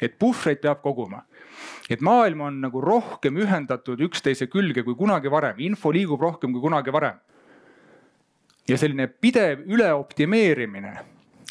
et 0.00 0.18
puhvreid 0.18 0.60
peab 0.64 0.80
koguma 0.80 1.26
et 1.90 2.00
maailm 2.00 2.40
on 2.40 2.60
nagu 2.60 2.80
rohkem 2.80 3.36
ühendatud 3.36 4.00
üksteise 4.00 4.46
külge 4.46 4.82
kui 4.82 4.94
kunagi 4.94 5.28
varem, 5.28 5.58
info 5.58 5.92
liigub 5.92 6.20
rohkem 6.20 6.52
kui 6.52 6.60
kunagi 6.60 6.92
varem 6.92 7.18
ja 8.68 8.78
selline 8.78 9.08
pidev 9.08 9.64
üleoptimeerimine, 9.66 10.94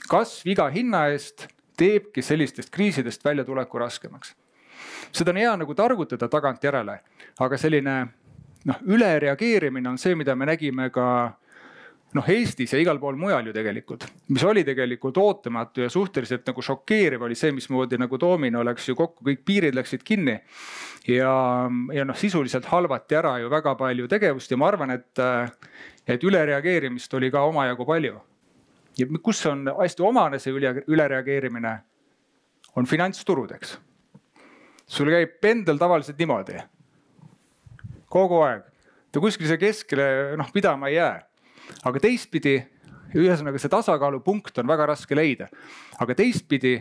kasv 0.09 0.51
iga 0.53 0.67
hinna 0.73 1.07
eest 1.13 1.47
teebki 1.77 2.21
sellistest 2.21 2.71
kriisidest 2.73 3.25
väljatuleku 3.25 3.79
raskemaks. 3.79 4.35
seda 5.11 5.31
on 5.31 5.37
hea 5.37 5.55
nagu 5.57 5.73
targutada 5.75 6.27
tagantjärele, 6.27 6.99
aga 7.39 7.57
selline 7.57 7.97
noh, 8.65 8.79
ülereageerimine 8.85 9.89
on 9.89 9.97
see, 9.97 10.15
mida 10.15 10.35
me 10.35 10.45
nägime 10.45 10.89
ka 10.93 11.07
noh, 12.15 12.29
Eestis 12.31 12.73
ja 12.73 12.79
igal 12.81 12.99
pool 12.99 13.17
mujal 13.19 13.49
ju 13.49 13.53
tegelikult, 13.55 14.07
mis 14.33 14.43
oli 14.47 14.63
tegelikult 14.67 15.17
ootamatu 15.21 15.83
ja 15.83 15.89
suhteliselt 15.91 16.47
nagu 16.47 16.63
šokeeriv 16.63 17.25
oli 17.27 17.35
see, 17.35 17.51
mismoodi 17.55 17.99
nagu 17.99 18.19
doomino 18.19 18.63
läks 18.65 18.89
ju 18.89 18.95
kokku, 18.95 19.25
kõik 19.27 19.43
piirid 19.45 19.77
läksid 19.77 20.05
kinni. 20.07 20.39
ja, 21.07 21.33
ja 21.93 22.07
noh, 22.07 22.17
sisuliselt 22.17 22.65
halvati 22.71 23.15
ära 23.15 23.37
ju 23.41 23.51
väga 23.51 23.75
palju 23.79 24.07
tegevust 24.07 24.51
ja 24.51 24.57
ma 24.57 24.71
arvan, 24.71 24.95
et 24.97 25.23
et 26.07 26.23
ülereageerimist 26.23 27.13
oli 27.13 27.31
ka 27.31 27.43
omajagu 27.47 27.85
palju. 27.85 28.21
ja 28.97 29.05
kus 29.23 29.45
on 29.45 29.67
hästi 29.67 30.03
omane 30.03 30.39
see 30.39 30.53
üle, 30.55 30.71
ülereageerimine, 30.87 31.73
on 32.75 32.85
finantsturud, 32.85 33.51
eks. 33.53 33.77
sul 34.87 35.11
käib 35.11 35.37
pendel 35.41 35.77
tavaliselt 35.77 36.17
niimoodi. 36.17 36.57
kogu 38.09 38.41
aeg, 38.41 38.63
ta 39.11 39.19
kuskil 39.19 39.47
siia 39.47 39.61
keskele 39.61 40.37
noh 40.37 40.51
pidama 40.53 40.87
ei 40.87 40.95
jää. 40.95 41.21
aga 41.83 41.99
teistpidi, 41.99 42.57
ühesõnaga 43.15 43.59
see 43.59 43.71
tasakaalupunkt 43.71 44.57
on 44.57 44.67
väga 44.67 44.85
raske 44.93 45.15
leida, 45.15 45.49
aga 45.99 46.15
teistpidi 46.15 46.77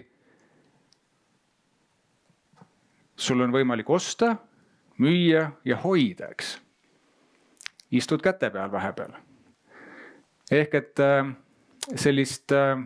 sul 3.16 3.40
on 3.40 3.52
võimalik 3.52 3.90
osta, 3.90 4.36
müüa 5.00 5.50
ja 5.64 5.76
hoida, 5.82 6.30
eks 6.30 6.60
istud 7.90 8.22
käte 8.22 8.50
peal 8.50 8.72
vahepeal. 8.72 9.14
ehk 10.50 10.74
et 10.74 11.00
äh, 11.02 11.30
sellist 11.94 12.52
äh, 12.52 12.78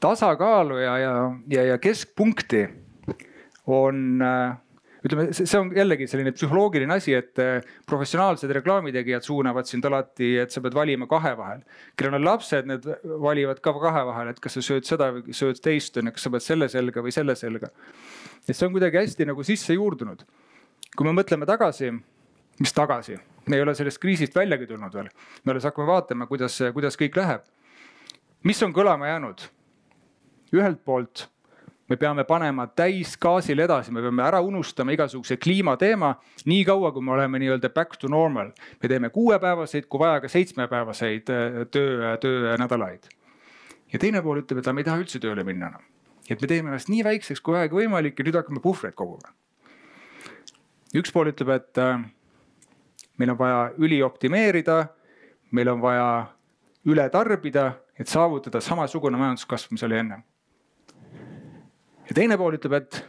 tasakaalu 0.00 0.78
ja, 0.78 0.98
ja, 0.98 1.14
ja, 1.50 1.64
ja 1.64 1.78
keskpunkti 1.78 2.68
on 3.66 4.22
äh, 4.22 4.56
ütleme, 5.04 5.26
see 5.34 5.58
on 5.58 5.72
jällegi 5.74 6.06
selline 6.08 6.32
psühholoogiline 6.32 6.94
asi, 6.94 7.14
et 7.18 7.36
professionaalsed 7.86 8.50
reklaamitegijad 8.56 9.26
suunavad 9.26 9.68
sind 9.68 9.84
alati, 9.84 10.30
et 10.40 10.54
sa 10.54 10.62
pead 10.64 10.76
valima 10.76 11.08
kahe 11.10 11.34
vahel. 11.36 11.60
kellel 11.96 12.18
on 12.20 12.24
lapsed, 12.24 12.70
need 12.70 12.88
valivad 13.04 13.60
ka 13.60 13.74
kahe 13.82 14.06
vahel, 14.06 14.30
et 14.32 14.40
kas 14.40 14.56
sa 14.56 14.64
sööd 14.64 14.88
seda 14.88 15.10
või 15.16 15.36
sööd 15.36 15.60
teist, 15.62 15.98
on 15.98 16.08
ju, 16.08 16.14
kas 16.16 16.26
sa 16.26 16.32
pead 16.32 16.46
selle 16.46 16.70
selga 16.72 17.04
või 17.04 17.12
selle 17.12 17.36
selga. 17.36 17.70
et 18.48 18.54
see 18.54 18.66
on 18.66 18.72
kuidagi 18.72 19.02
hästi 19.02 19.28
nagu 19.28 19.44
sisse 19.44 19.76
juurdunud. 19.76 20.24
kui 20.96 21.06
me 21.06 21.12
mõtleme 21.20 21.46
tagasi 21.46 21.90
mis 22.60 22.72
tagasi, 22.72 23.18
me 23.46 23.56
ei 23.56 23.62
ole 23.62 23.74
sellest 23.74 23.98
kriisist 24.02 24.34
väljagi 24.36 24.66
tulnud 24.66 24.94
veel. 24.94 25.08
me 25.44 25.52
alles 25.52 25.64
hakkame 25.64 25.86
vaatama, 25.86 26.26
kuidas, 26.26 26.58
kuidas 26.72 26.96
kõik 27.00 27.16
läheb. 27.16 27.44
mis 28.42 28.62
on 28.62 28.72
kõlama 28.72 29.08
jäänud? 29.08 29.48
ühelt 30.54 30.84
poolt 30.84 31.28
me 31.88 31.96
peame 32.00 32.24
panema 32.24 32.66
täisgaasil 32.66 33.60
edasi, 33.64 33.92
me 33.92 34.02
peame 34.04 34.24
ära 34.24 34.40
unustama 34.44 34.94
igasuguse 34.94 35.36
kliimateema, 35.40 36.14
niikaua 36.48 36.92
kui 36.94 37.04
me 37.04 37.12
oleme 37.16 37.40
nii-öelda 37.42 37.70
back 37.74 37.98
to 38.00 38.08
normal. 38.08 38.52
me 38.82 38.88
teeme 38.88 39.10
kuuepäevaseid, 39.10 39.86
kui 39.88 40.00
vaja, 40.00 40.20
ka 40.20 40.28
seitsmepäevaseid 40.28 41.30
äh, 41.30 41.60
töö, 41.70 42.16
töönädalaid. 42.20 43.08
ja 43.92 43.98
teine 43.98 44.22
pool 44.22 44.42
ütleb, 44.42 44.58
et 44.58 44.72
me 44.72 44.80
ei 44.80 44.90
taha 44.90 45.02
üldse 45.02 45.20
tööle 45.20 45.44
minna 45.44 45.72
enam. 45.72 45.86
et 46.28 46.40
me 46.40 46.48
teeme 46.48 46.72
ennast 46.72 46.88
nii 46.88 47.04
väikseks 47.04 47.40
kui 47.40 47.54
vähegi 47.54 47.82
võimalik 47.82 48.18
ja 48.18 48.28
nüüd 48.28 48.40
hakkame 48.40 48.64
puhvreid 48.64 48.96
koguma. 48.96 49.34
üks 50.96 51.12
pool 51.12 51.32
ütleb, 51.34 51.52
et 51.58 51.82
äh, 51.82 52.00
meil 53.18 53.30
on 53.30 53.38
vaja 53.38 53.72
ülioptimeerida, 53.78 54.86
meil 55.50 55.68
on 55.68 55.82
vaja 55.82 56.26
üle 56.86 57.08
tarbida, 57.10 57.72
et 57.98 58.10
saavutada 58.10 58.60
samasugune 58.60 59.18
majanduskasv, 59.18 59.72
mis 59.72 59.82
oli 59.82 59.98
enne. 59.98 60.22
ja 62.08 62.14
teine 62.14 62.36
pool 62.36 62.58
ütleb, 62.58 62.72
et 62.72 63.04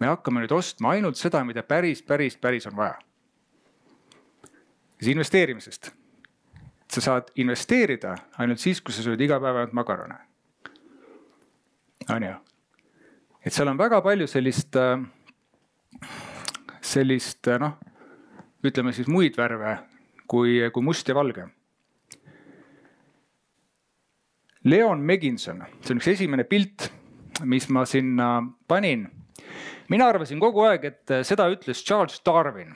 me 0.00 0.06
hakkame 0.06 0.44
nüüd 0.44 0.52
ostma 0.52 0.92
ainult 0.94 1.16
seda, 1.16 1.42
mida 1.44 1.62
päris, 1.62 2.02
päris, 2.02 2.36
päris 2.36 2.66
on 2.66 2.76
vaja. 2.76 2.98
siis 5.00 5.12
investeerimisest. 5.14 5.90
sa 6.92 7.00
saad 7.00 7.32
investeerida 7.34 8.14
ainult 8.38 8.58
siis, 8.58 8.80
kui 8.80 8.94
sa 8.94 9.02
sööd 9.02 9.20
iga 9.20 9.40
päev 9.40 9.56
ainult 9.56 9.72
makarone. 9.72 10.18
on 12.10 12.22
ju? 12.22 12.34
et 13.44 13.52
seal 13.52 13.68
on 13.68 13.78
väga 13.78 14.02
palju 14.02 14.26
sellist, 14.26 14.76
sellist 16.80 17.46
noh 17.58 17.78
ütleme 18.66 18.92
siis 18.94 19.08
muid 19.10 19.36
värve 19.38 19.76
kui, 20.30 20.58
kui 20.72 20.84
must 20.84 21.08
ja 21.08 21.16
valge. 21.16 21.46
Leon 24.66 25.02
Meginson, 25.06 25.62
see 25.78 25.94
on 25.94 26.00
üks 26.00 26.08
esimene 26.10 26.42
pilt, 26.48 26.88
mis 27.46 27.68
ma 27.70 27.84
sinna 27.86 28.40
panin. 28.66 29.06
mina 29.88 30.08
arvasin 30.10 30.40
kogu 30.42 30.64
aeg, 30.66 30.84
et 30.84 31.12
seda 31.22 31.46
ütles 31.52 31.84
Charles 31.86 32.18
Darwin. 32.26 32.74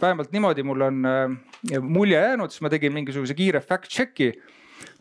vähemalt 0.00 0.32
niimoodi 0.32 0.62
mul 0.62 0.80
on 0.80 1.04
äh, 1.04 1.80
mulje 1.80 2.20
jäänud, 2.20 2.50
siis 2.50 2.62
ma 2.62 2.70
tegin 2.70 2.92
mingisuguse 2.92 3.34
kiire 3.34 3.60
fact 3.60 3.90
check'i 3.90 4.32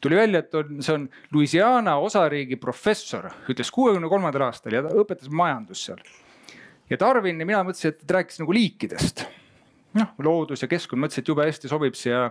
tuli 0.01 0.15
välja, 0.15 0.39
et 0.39 0.55
on, 0.55 0.81
see 0.81 0.93
on 0.93 1.05
Louisiana 1.33 1.95
osariigi 1.97 2.57
professor, 2.57 3.29
ütles 3.49 3.71
kuuekümne 3.71 4.09
kolmandal 4.09 4.47
aastal 4.49 4.73
ja 4.73 4.81
ta 4.81 4.95
õpetas 4.97 5.29
majandust 5.29 5.85
seal. 5.85 6.01
ja 6.89 6.97
Darwin 6.99 7.39
ja 7.39 7.45
mina 7.45 7.61
mõtlesin, 7.63 7.93
et 7.93 8.01
ta 8.01 8.17
rääkis 8.17 8.41
nagu 8.41 8.57
liikidest 8.57 9.27
noh, 9.97 10.13
loodus 10.23 10.63
ja 10.63 10.69
keskkond, 10.71 11.01
mõtlesin, 11.03 11.23
et 11.23 11.29
jube 11.31 11.45
hästi 11.45 11.71
sobib 11.71 11.97
siia 11.99 12.23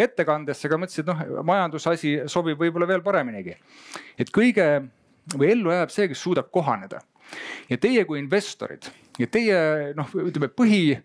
ettekandesse, 0.00 0.68
aga 0.68 0.80
mõtlesin, 0.80 1.04
et 1.04 1.12
noh, 1.12 1.44
majandusasi 1.48 2.12
sobib 2.32 2.60
võib-olla 2.60 2.88
veel 2.88 3.04
pareminigi. 3.04 3.56
et 4.18 4.32
kõige 4.32 4.68
või 5.36 5.52
ellu 5.52 5.72
jääb 5.72 5.92
see, 5.94 6.08
kes 6.10 6.22
suudab 6.22 6.50
kohaneda. 6.50 7.00
ja 7.70 7.78
teie 7.78 8.04
kui 8.04 8.18
investorid 8.18 8.88
ja 9.18 9.26
teie 9.26 9.92
noh, 9.96 10.08
ütleme 10.24 10.48
põhi, 10.48 10.98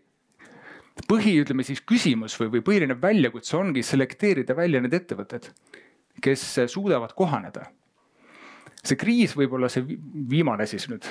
põhi, 1.07 1.37
ütleme 1.43 1.63
siis 1.63 1.81
küsimus 1.81 2.37
või, 2.39 2.51
või 2.57 2.63
põhiline 2.65 2.97
väljakutse 3.01 3.57
ongi 3.57 3.83
selekteerida 3.83 4.55
välja 4.55 4.81
need 4.81 4.93
ettevõtted, 4.93 5.51
kes 6.21 6.43
suudavad 6.67 7.13
kohaneda. 7.15 7.67
see 8.83 8.95
kriis 8.95 9.35
võib 9.35 9.53
olla 9.53 9.69
see 9.69 9.83
viimane 10.29 10.65
siis 10.65 10.87
nüüd 10.87 11.05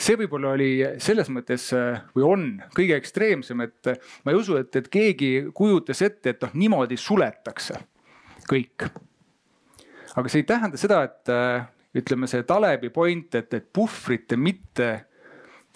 see 0.00 0.16
võib-olla 0.20 0.54
oli 0.56 0.70
selles 1.02 1.28
mõttes 1.32 1.68
äh, 1.76 2.00
või 2.16 2.24
on 2.26 2.46
kõige 2.76 2.96
ekstreemsem, 2.98 3.64
et 3.66 3.90
äh, 3.92 3.98
ma 4.24 4.32
ei 4.32 4.38
usu, 4.40 4.56
et, 4.60 4.74
et 4.76 4.88
keegi 4.92 5.30
kujutas 5.56 6.02
ette, 6.06 6.34
et 6.34 6.46
noh, 6.46 6.54
niimoodi 6.56 6.98
suletakse 7.00 7.78
kõik. 8.50 8.88
aga 10.16 10.32
see 10.32 10.42
ei 10.42 10.48
tähenda 10.48 10.80
seda, 10.80 11.02
et 11.08 11.32
äh, 11.32 11.68
ütleme, 12.00 12.30
see 12.30 12.46
Talebi 12.48 12.90
point, 12.94 13.34
et, 13.34 13.52
et 13.54 13.68
puhvrite 13.72 14.38
mitte 14.40 14.90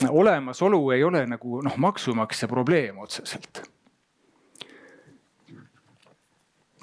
olemasolu 0.09 0.81
ei 0.97 1.05
ole 1.07 1.23
nagu 1.31 1.61
noh, 1.63 1.77
maksumaksja 1.77 2.49
probleem 2.51 2.99
otseselt. 2.99 3.63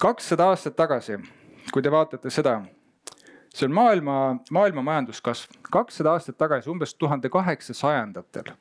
kakssada 0.01 0.47
aastat 0.49 0.73
tagasi, 0.73 1.19
kui 1.69 1.83
te 1.85 1.91
vaatate 1.93 2.31
seda 2.33 2.55
see 3.53 3.67
on 3.67 3.73
maailma, 3.75 4.17
maailma 4.51 4.81
majanduskasv. 4.81 5.60
Kakssada 5.71 6.15
aastat 6.15 6.37
tagasi, 6.37 6.69
umbes 6.69 6.93
tuhande 6.95 7.29
kaheksasajandatel 7.29 8.53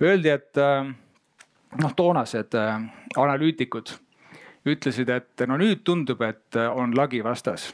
öeldi, 0.00 0.28
et 0.28 0.58
äh, 0.60 0.88
noh, 1.82 1.94
toonased 1.96 2.54
äh, 2.58 2.82
analüütikud 3.16 3.94
ütlesid, 4.66 5.10
et 5.12 5.46
no 5.48 5.58
nüüd 5.60 5.84
tundub, 5.86 6.22
et 6.26 6.58
äh, 6.58 6.68
on 6.70 6.96
lagi 6.96 7.22
vastas. 7.24 7.72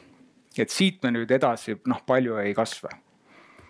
et 0.59 0.71
siit 0.71 1.03
me 1.03 1.11
nüüd 1.11 1.31
edasi 1.33 1.79
noh, 1.89 2.03
palju 2.07 2.37
ei 2.43 2.55
kasva. 2.55 2.91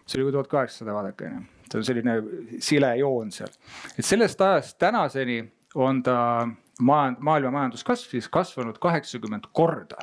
see 0.06 0.22
oli 0.22 0.32
tuhat 0.32 0.48
kaheksasada, 0.48 0.94
vaadake 0.94 1.28
onju, 1.28 1.42
see 1.70 1.78
on 1.78 1.84
selline 1.84 2.16
sile 2.60 2.96
joon 2.98 3.30
seal. 3.32 3.52
et 3.98 4.04
sellest 4.04 4.40
ajast 4.40 4.78
tänaseni 4.78 5.42
on 5.74 6.02
ta 6.02 6.48
maailma 6.80 7.50
majanduskasv 7.50 8.10
siis 8.10 8.28
kasvanud 8.28 8.78
kaheksakümmend 8.78 9.46
korda 9.52 10.02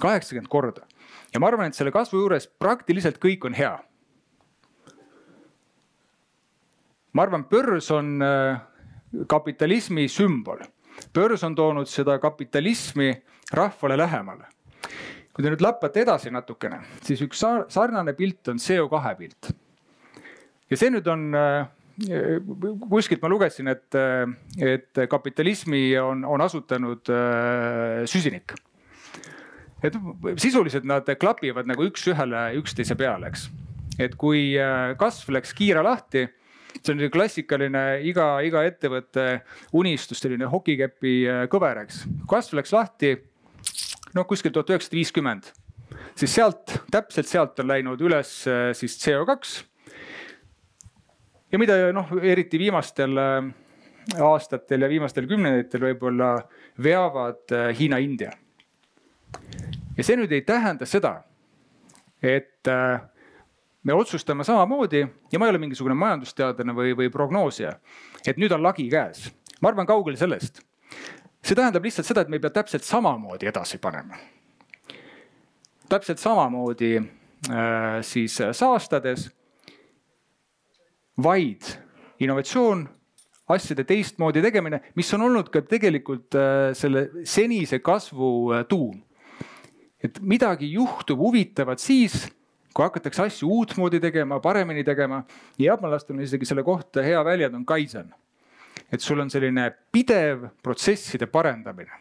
kaheksakümmend 0.00 0.48
korda. 0.48 0.86
Ja 1.36 1.42
ma 1.42 1.50
arvan, 1.52 1.68
et 1.68 1.76
selle 1.76 1.92
kasvu 1.92 2.22
juures 2.24 2.48
praktiliselt 2.48 3.20
kõik 3.20 3.44
on 3.44 3.56
hea. 3.56 3.76
ma 7.12 7.24
arvan, 7.24 7.46
börs 7.48 7.92
on 7.92 8.16
äh, 8.24 8.58
kapitalismi 9.28 10.08
sümbol 10.12 10.64
börs 11.14 11.44
on 11.44 11.54
toonud 11.56 11.88
seda 11.90 12.18
kapitalismi 12.18 13.12
rahvale 13.52 13.96
lähemale. 13.98 14.52
kui 15.36 15.44
te 15.44 15.50
nüüd 15.52 15.60
lappate 15.60 16.00
edasi 16.00 16.30
natukene, 16.32 16.78
siis 17.04 17.20
üks 17.20 17.42
sarnane 17.68 18.14
pilt 18.16 18.48
on 18.48 18.60
CO2 18.62 19.16
pilt. 19.18 19.50
ja 20.70 20.78
see 20.80 20.92
nüüd 20.92 21.08
on 21.12 21.26
äh, 21.36 21.66
kuskilt 22.90 23.22
ma 23.24 23.28
lugesin, 23.32 23.68
et, 23.72 23.96
et 24.60 25.04
kapitalismi 25.10 25.90
on, 26.00 26.24
on 26.24 26.44
asutanud 26.44 27.12
äh, 27.12 28.04
süsinik. 28.08 28.56
Et 29.88 29.98
sisuliselt 30.42 30.86
nad 30.88 31.08
klapivad 31.20 31.68
nagu 31.68 31.86
üks-ühele 31.88 32.48
üksteise 32.60 32.96
peale, 32.98 33.30
eks. 33.32 33.48
et 33.98 34.16
kui 34.20 34.54
äh, 34.60 34.94
kasv 35.00 35.34
läks 35.36 35.54
kiire 35.56 35.84
lahti, 35.86 36.26
see 36.76 36.94
on 36.94 37.04
klassikaline 37.12 37.84
iga, 38.06 38.36
iga 38.44 38.64
ettevõtte 38.68 39.28
unistus, 39.76 40.20
selline 40.22 40.48
hokikepi 40.52 41.14
äh, 41.28 41.44
kõver, 41.52 41.84
eks. 41.86 42.04
kasv 42.30 42.58
läks 42.60 42.74
lahti 42.76 43.14
noh, 44.16 44.26
kuskil 44.28 44.52
tuhat 44.52 44.74
üheksasada 44.74 45.00
viiskümmend, 45.00 45.48
siis 46.16 46.34
sealt, 46.36 46.78
täpselt 46.92 47.30
sealt 47.30 47.64
on 47.64 47.72
läinud 47.72 48.02
üles 48.04 48.38
siis 48.76 49.00
CO2 49.02 49.64
ja 51.52 51.60
mida 51.60 51.76
noh, 51.94 52.10
eriti 52.22 52.58
viimastel 52.60 53.16
äh, 53.20 53.48
aastatel 54.22 54.86
ja 54.86 54.90
viimastel 54.90 55.28
kümnenditel 55.30 55.86
võib-olla 55.88 56.34
veavad 56.82 57.54
äh, 57.54 57.70
Hiina, 57.78 58.00
India. 58.02 58.32
Ja 59.96 60.04
see 60.04 60.16
nüüd 60.18 60.32
ei 60.32 60.44
tähenda 60.46 60.86
seda, 60.86 61.12
et 62.22 62.68
äh, 62.68 63.00
me 63.82 63.94
otsustame 63.94 64.44
samamoodi 64.44 65.02
ja 65.32 65.38
ma 65.38 65.46
ei 65.46 65.54
ole 65.54 65.62
mingisugune 65.62 65.96
majandusteadlane 65.98 66.74
või, 66.76 66.94
või 66.98 67.10
prognoosija, 67.12 67.76
et 68.26 68.40
nüüd 68.40 68.52
on 68.52 68.64
lagi 68.64 68.88
käes. 68.90 69.30
ma 69.60 69.72
arvan, 69.72 69.86
kaugel 69.86 70.16
sellest. 70.16 70.62
see 71.42 71.54
tähendab 71.54 71.84
lihtsalt 71.84 72.06
seda, 72.06 72.20
et 72.24 72.28
me 72.28 72.36
ei 72.36 72.44
pea 72.44 72.50
täpselt 72.50 72.84
samamoodi 72.84 73.46
edasi 73.46 73.78
panema. 73.78 74.18
täpselt 75.88 76.18
samamoodi 76.18 76.96
äh, 76.98 78.02
siis 78.02 78.40
saastades 78.52 79.30
vaid 81.22 81.62
innovatsioon, 82.20 82.86
asjade 83.48 83.84
teistmoodi 83.86 84.42
tegemine, 84.42 84.80
mis 84.96 85.12
on 85.14 85.26
olnud 85.28 85.50
ka 85.54 85.62
tegelikult 85.68 86.34
äh, 86.38 86.70
selle 86.76 87.08
senise 87.28 87.80
kasvu 87.84 88.30
äh, 88.56 88.64
tuum. 88.68 89.02
Et 90.02 90.20
midagi 90.20 90.68
juhtub 90.72 91.18
huvitavat 91.18 91.80
siis, 91.82 92.26
kui 92.74 92.84
hakatakse 92.84 93.22
asju 93.22 93.48
uutmoodi 93.48 94.00
tegema, 94.00 94.40
paremini 94.40 94.84
tegema. 94.84 95.22
jaapanlastel 95.58 96.16
on 96.16 96.22
isegi 96.22 96.46
selle 96.46 96.62
kohta 96.62 97.02
hea 97.02 97.24
väljend 97.24 97.54
on 97.54 97.64
kaizen. 97.66 98.14
et 98.92 99.00
sul 99.00 99.20
on 99.20 99.30
selline 99.30 99.72
pidev 99.92 100.48
protsesside 100.62 101.26
parendamine. 101.26 101.92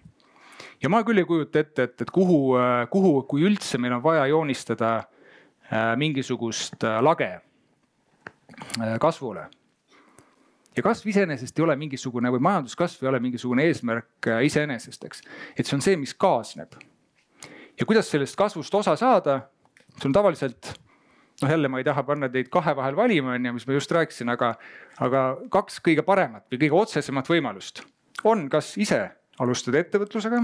ja 0.84 0.90
ma 0.90 1.04
küll 1.04 1.18
ei 1.18 1.26
kujuta 1.26 1.60
ette, 1.60 1.84
et, 1.84 2.02
et 2.02 2.12
kuhu, 2.12 2.56
äh, 2.58 2.88
kuhu, 2.90 3.24
kui 3.24 3.42
üldse 3.42 3.78
meil 3.78 3.94
on 3.94 4.04
vaja 4.04 4.28
joonistada 4.28 5.04
mingisugust 5.98 6.84
lage 7.02 7.42
Äh, 8.82 9.00
kasvule. 9.00 9.48
ja 10.78 10.84
kasv 10.84 11.08
iseenesest 11.08 11.60
ei 11.60 11.64
ole 11.64 11.76
mingisugune 11.80 12.30
või 12.36 12.42
majanduskasv 12.44 13.04
ei 13.04 13.10
ole 13.10 13.20
mingisugune 13.24 13.64
eesmärk 13.70 14.28
äh, 14.28 14.42
iseenesest, 14.48 15.06
eks. 15.08 15.24
et 15.56 15.68
see 15.68 15.76
on 15.78 15.84
see, 15.84 15.96
mis 16.00 16.14
kaasneb. 16.14 16.76
Ja 17.80 17.86
kuidas 17.86 18.10
sellest 18.12 18.38
kasvust 18.40 18.76
osa 18.76 18.96
saada, 19.00 19.40
see 19.98 20.10
on 20.10 20.16
tavaliselt 20.16 20.74
noh, 21.42 21.52
jälle 21.52 21.72
ma 21.72 21.82
ei 21.82 21.88
taha 21.88 22.04
panna 22.08 22.30
teid 22.32 22.50
kahe 22.54 22.76
vahel 22.76 22.96
valima, 22.96 23.36
on 23.36 23.46
ju, 23.46 23.54
mis 23.58 23.68
ma 23.68 23.78
just 23.78 23.92
rääkisin, 23.92 24.32
aga, 24.32 24.54
aga 25.04 25.26
kaks 25.52 25.82
kõige 25.86 26.06
paremat 26.08 26.48
või 26.52 26.62
kõige 26.66 26.82
otsesemat 26.82 27.30
võimalust 27.32 27.84
on, 28.24 28.48
kas 28.50 28.76
ise 28.82 29.04
alustada 29.40 29.82
ettevõtlusega 29.84 30.42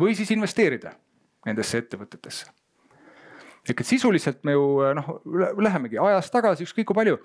või 0.00 0.16
siis 0.16 0.32
investeerida 0.34 0.96
nendesse 1.44 1.78
ettevõtetesse 1.84 2.52
ehk 3.68 3.80
et 3.80 3.88
sisuliselt 3.88 4.42
me 4.44 4.54
ju 4.54 4.64
noh, 4.96 5.10
lähemegi 5.64 6.00
ajas 6.00 6.30
tagasi 6.32 6.66
ükskõik 6.66 6.90
kui 6.90 7.00
palju. 7.00 7.18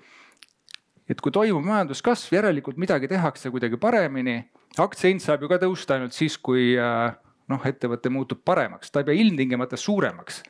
et 1.10 1.18
kui 1.20 1.32
toimub 1.34 1.64
majanduskasv, 1.66 2.30
järelikult 2.36 2.76
midagi 2.78 3.08
tehakse 3.10 3.50
kuidagi 3.50 3.76
paremini. 3.76 4.44
aktsiahind 4.78 5.20
saab 5.20 5.42
ju 5.42 5.48
ka 5.48 5.58
tõusta 5.58 5.96
ainult 5.96 6.14
siis, 6.14 6.38
kui 6.38 6.78
äh, 6.78 7.12
noh, 7.50 7.66
ettevõte 7.66 8.12
muutub 8.12 8.40
paremaks, 8.44 8.90
ta 8.90 9.02
ei 9.02 9.10
pea 9.10 9.20
ilmtingimata 9.24 9.78
suuremaks 9.80 10.42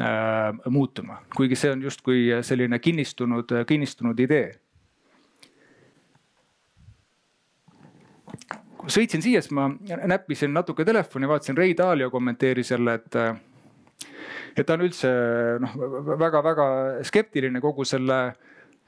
äh, 0.00 0.50
muutuma, 0.70 1.20
kuigi 1.36 1.58
see 1.58 1.72
on 1.74 1.86
justkui 1.86 2.26
selline 2.42 2.78
kinnistunud, 2.82 3.56
kinnistunud 3.68 4.20
idee. 4.20 4.50
sõitsin 8.90 9.22
siia, 9.22 9.38
siis 9.38 9.52
ma 9.54 9.68
näppisin 10.10 10.50
natuke 10.50 10.82
telefoni, 10.84 11.28
vaatasin 11.30 11.54
Ray 11.54 11.76
Dalio 11.78 12.08
kommenteeris 12.10 12.72
jälle, 12.72 12.96
et 12.98 13.16
äh, 13.16 13.36
et 14.56 14.66
ta 14.66 14.76
on 14.76 14.86
üldse 14.86 15.10
noh, 15.62 15.76
väga-väga 16.20 16.66
skeptiline 17.08 17.60
kogu 17.62 17.86
selle 17.88 18.18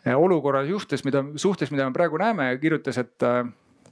eh, 0.04 0.14
olukorra 0.14 0.64
suhtes, 0.68 1.04
mida, 1.06 1.24
suhtes, 1.40 1.72
mida 1.72 1.86
me 1.88 1.96
praegu 1.96 2.20
näeme 2.20 2.50
ja 2.50 2.58
kirjutas, 2.60 2.98
et 3.00 3.28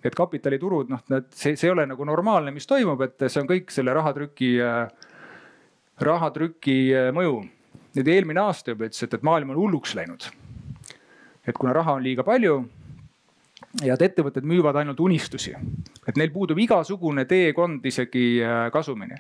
et 0.05 0.15
kapitaliturud, 0.19 0.91
noh, 0.91 1.03
see, 1.31 1.57
see 1.57 1.69
ei 1.69 1.73
ole 1.73 1.87
nagu 1.87 2.05
normaalne, 2.05 2.51
mis 2.55 2.67
toimub, 2.67 3.01
et 3.07 3.27
see 3.29 3.43
on 3.43 3.49
kõik 3.51 3.73
selle 3.75 3.95
rahatrüki, 3.95 4.53
eh, 4.63 5.11
rahatrüki 6.03 6.79
mõju. 7.15 7.43
nüüd 7.93 8.09
eelmine 8.09 8.41
aasta 8.41 8.73
juba 8.73 8.87
ütles, 8.89 9.03
et, 9.05 9.15
et 9.15 9.23
maailm 9.23 9.51
on 9.53 9.59
hulluks 9.61 9.95
läinud. 9.95 10.31
et 11.47 11.59
kuna 11.59 11.73
raha 11.73 11.99
on 11.99 12.03
liiga 12.03 12.23
palju 12.23 12.69
ja 13.83 13.95
et 13.95 14.03
ettevõtted 14.03 14.45
müüvad 14.45 14.77
ainult 14.77 15.01
unistusi, 15.01 15.55
et 16.07 16.17
neil 16.17 16.31
puudub 16.31 16.59
igasugune 16.59 17.25
teekond 17.25 17.85
isegi 17.87 18.41
kasumini 18.73 19.19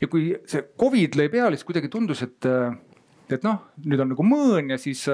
ja 0.00 0.08
kui 0.10 0.30
see 0.48 0.64
Covid 0.78 1.18
lõi 1.18 1.28
peale, 1.32 1.58
siis 1.58 1.66
kuidagi 1.68 1.90
tundus, 1.92 2.22
et, 2.26 2.48
et 3.34 3.44
noh, 3.46 3.62
nüüd 3.84 4.02
on 4.02 4.12
nagu 4.14 4.26
mõõn 4.26 4.72
ja 4.74 4.78
siis 4.80 5.04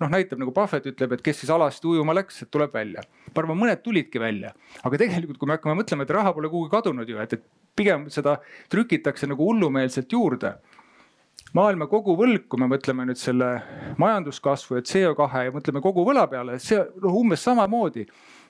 noh, 0.00 0.10
näitab 0.12 0.40
nagu 0.40 0.52
Buffett 0.56 0.88
ütleb, 0.88 1.14
et 1.16 1.22
kes 1.24 1.42
siis 1.42 1.52
alasti 1.52 1.88
ujuma 1.90 2.14
läks, 2.16 2.42
et 2.44 2.50
tuleb 2.52 2.72
välja. 2.74 3.04
ma 3.30 3.42
arvan, 3.42 3.58
mõned 3.58 3.82
tulidki 3.84 4.20
välja, 4.20 4.52
aga 4.82 5.00
tegelikult, 5.04 5.38
kui 5.38 5.48
me 5.48 5.56
hakkame 5.58 5.76
mõtlema, 5.82 6.06
et 6.06 6.14
raha 6.16 6.32
pole 6.36 6.50
kuhugi 6.52 6.72
kadunud 6.72 7.08
ju, 7.08 7.18
et, 7.22 7.36
et 7.36 7.44
pigem 7.76 8.08
seda 8.10 8.38
trükitakse 8.72 9.28
nagu 9.30 9.44
hullumeelselt 9.46 10.12
juurde. 10.12 10.54
maailma 11.52 11.86
koguvõlg, 11.90 12.44
kui 12.48 12.60
me 12.62 12.68
mõtleme 12.70 13.06
nüüd 13.08 13.18
selle 13.18 13.46
majanduskasvu 13.98 14.76
ja 14.78 14.82
CO2 14.86 15.44
ja 15.46 15.54
mõtleme 15.54 15.80
kogu 15.82 16.04
võla 16.06 16.26
peale, 16.30 16.58
see 16.62 16.78
noh, 16.78 17.14
umbes 17.22 17.42
samamoodi 17.42 18.06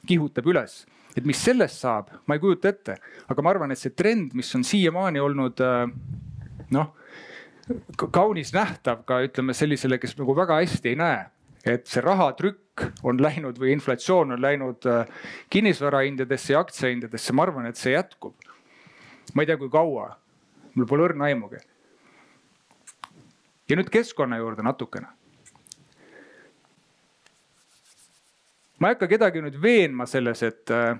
kihutab 0.07 0.47
üles 0.47 0.85
et 1.17 1.27
mis 1.27 1.39
sellest 1.43 1.81
saab, 1.83 2.11
ma 2.27 2.37
ei 2.37 2.43
kujuta 2.43 2.71
ette, 2.71 2.95
aga 3.29 3.43
ma 3.43 3.51
arvan, 3.51 3.73
et 3.73 3.81
see 3.81 3.91
trend, 3.97 4.35
mis 4.39 4.51
on 4.55 4.63
siiamaani 4.67 5.19
olnud 5.23 5.63
äh, 5.65 5.89
noh, 6.77 6.93
kaunis 8.11 8.53
nähtav 8.55 9.03
ka 9.07 9.21
ütleme 9.27 9.55
sellisele, 9.57 9.99
kes 10.03 10.17
nagu 10.19 10.35
väga 10.37 10.61
hästi 10.61 10.93
ei 10.93 10.99
näe, 10.99 11.25
et 11.65 11.87
see 11.87 12.03
rahatrükk 12.05 12.87
on 13.05 13.21
läinud 13.23 13.59
või 13.61 13.75
inflatsioon 13.75 14.33
on 14.37 14.43
läinud 14.43 14.87
äh, 14.89 15.07
kinnisvarahindadesse 15.51 16.55
ja 16.55 16.65
aktsiahindadesse, 16.65 17.33
ma 17.37 17.45
arvan, 17.49 17.67
et 17.67 17.77
see 17.77 17.93
jätkub. 17.93 18.35
ma 19.35 19.43
ei 19.43 19.47
tea, 19.47 19.57
kui 19.61 19.71
kaua, 19.71 20.17
mul 20.75 20.87
pole 20.87 21.09
õrna 21.11 21.29
aimugi. 21.29 21.61
ja 23.69 23.77
nüüd 23.77 23.91
keskkonna 23.93 24.41
juurde 24.41 24.63
natukene 24.63 25.13
ma 28.81 28.89
ei 28.89 28.97
hakka 28.97 29.11
kedagi 29.13 29.43
nüüd 29.45 29.59
veenma 29.61 30.07
selles, 30.09 30.43
et, 30.47 30.73
äh, 30.73 30.97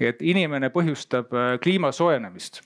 et 0.00 0.22
inimene 0.24 0.70
põhjustab 0.72 1.34
äh, 1.36 1.50
kliima 1.60 1.92
soojenemist. 1.92 2.62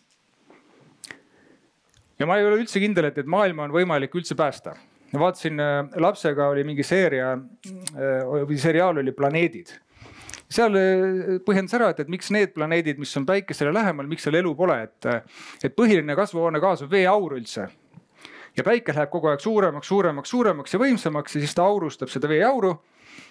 ja 2.18 2.26
ma 2.28 2.36
ei 2.38 2.46
ole 2.46 2.60
üldse 2.62 2.80
kindel, 2.82 3.10
et, 3.10 3.18
et 3.18 3.26
maailma 3.26 3.66
on 3.66 3.74
võimalik 3.74 4.14
üldse 4.14 4.36
päästa. 4.38 4.76
Vaatasin 5.18 5.60
äh, 5.60 5.76
lapsega 5.96 6.48
oli 6.52 6.64
mingi 6.64 6.86
seeria 6.86 7.32
või 8.30 8.58
seriaal 8.60 9.02
oli 9.02 9.12
Planeedid 9.16 9.72
seal 10.50 10.74
põhjendas 11.46 11.76
ära, 11.78 11.90
et, 11.92 12.00
et 12.02 12.08
miks 12.10 12.30
need 12.34 12.50
planeedid, 12.56 12.98
mis 12.98 13.12
on 13.18 13.26
päikesele 13.26 13.70
lähemal, 13.74 14.08
miks 14.10 14.26
seal 14.26 14.38
elu 14.40 14.50
pole, 14.58 14.80
et, 14.88 15.30
et 15.62 15.76
põhiline 15.76 16.16
kasvuhoonegaas 16.18 16.82
on 16.86 16.90
veeaur 16.90 17.36
üldse. 17.38 17.68
ja 18.56 18.64
päike 18.66 18.90
läheb 18.90 19.10
kogu 19.12 19.30
aeg 19.30 19.40
suuremaks, 19.40 19.88
suuremaks, 19.88 20.30
suuremaks 20.30 20.74
ja 20.74 20.80
võimsamaks 20.82 21.36
ja 21.36 21.42
siis 21.44 21.54
ta 21.54 21.62
aurustab 21.70 22.10
seda 22.10 22.28
veeauru 22.28 22.72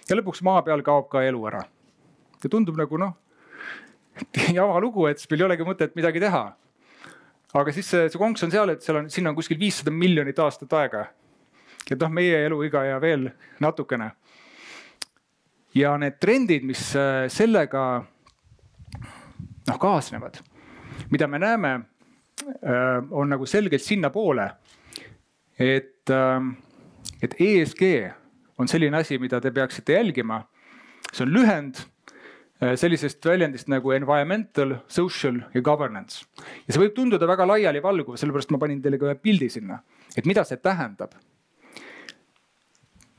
ja 0.10 0.16
lõpuks 0.16 0.40
maa 0.48 0.62
peal 0.64 0.82
kaob 0.86 1.10
ka 1.12 1.24
elu 1.28 1.44
ära. 1.52 1.66
ja 2.44 2.50
tundub 2.50 2.80
nagu 2.80 2.98
noh, 2.98 3.18
jama 4.58 4.80
lugu, 4.80 5.06
et 5.10 5.20
siis 5.20 5.30
meil 5.32 5.44
ei 5.44 5.50
olegi 5.50 5.68
mõtet 5.68 5.96
midagi 6.00 6.24
teha. 6.24 6.44
aga 7.54 7.76
siis 7.76 7.90
see, 7.90 8.08
see 8.10 8.22
konks 8.22 8.48
on 8.48 8.52
seal, 8.54 8.72
et 8.72 8.86
seal 8.86 9.04
on, 9.04 9.10
sinna 9.12 9.34
on 9.34 9.38
kuskil 9.38 9.60
viissada 9.60 9.92
miljonit 9.92 10.40
aastat 10.40 10.74
aega. 10.74 11.08
Et 11.92 12.02
noh, 12.02 12.12
meie 12.14 12.44
eluiga 12.46 12.84
ja 12.86 13.00
veel 13.02 13.30
natukene. 13.60 14.12
ja 15.76 15.94
need 16.02 16.18
trendid, 16.20 16.66
mis 16.66 16.82
äh, 16.98 17.28
sellega 17.30 17.84
noh 19.70 19.78
kaasnevad, 19.80 20.40
mida 21.14 21.28
me 21.28 21.40
näeme, 21.40 21.74
äh, 22.66 22.98
on 23.12 23.30
nagu 23.30 23.46
selgelt 23.46 23.86
sinnapoole, 23.86 24.50
et, 25.60 26.10
äh, 26.10 26.50
et 27.22 27.36
ESG 27.38 27.84
on 28.58 28.68
selline 28.68 28.98
asi, 28.98 29.20
mida 29.20 29.42
te 29.42 29.52
peaksite 29.52 29.94
jälgima. 29.94 30.44
see 31.14 31.26
on 31.26 31.32
lühend 31.34 31.80
sellisest 32.76 33.26
väljendist 33.26 33.70
nagu 33.72 33.92
environmental, 33.92 34.76
social 34.88 35.40
ja 35.54 35.62
governance. 35.62 36.26
ja 36.68 36.74
see 36.74 36.82
võib 36.82 36.94
tunduda 36.94 37.28
väga 37.28 37.48
laialivalguv, 37.48 38.18
sellepärast 38.20 38.52
ma 38.52 38.60
panin 38.60 38.82
teile 38.82 39.00
ka 39.00 39.08
ühe 39.08 39.16
pildi 39.16 39.50
sinna, 39.50 39.80
et 40.18 40.26
mida 40.26 40.44
see 40.44 40.58
tähendab. 40.58 41.16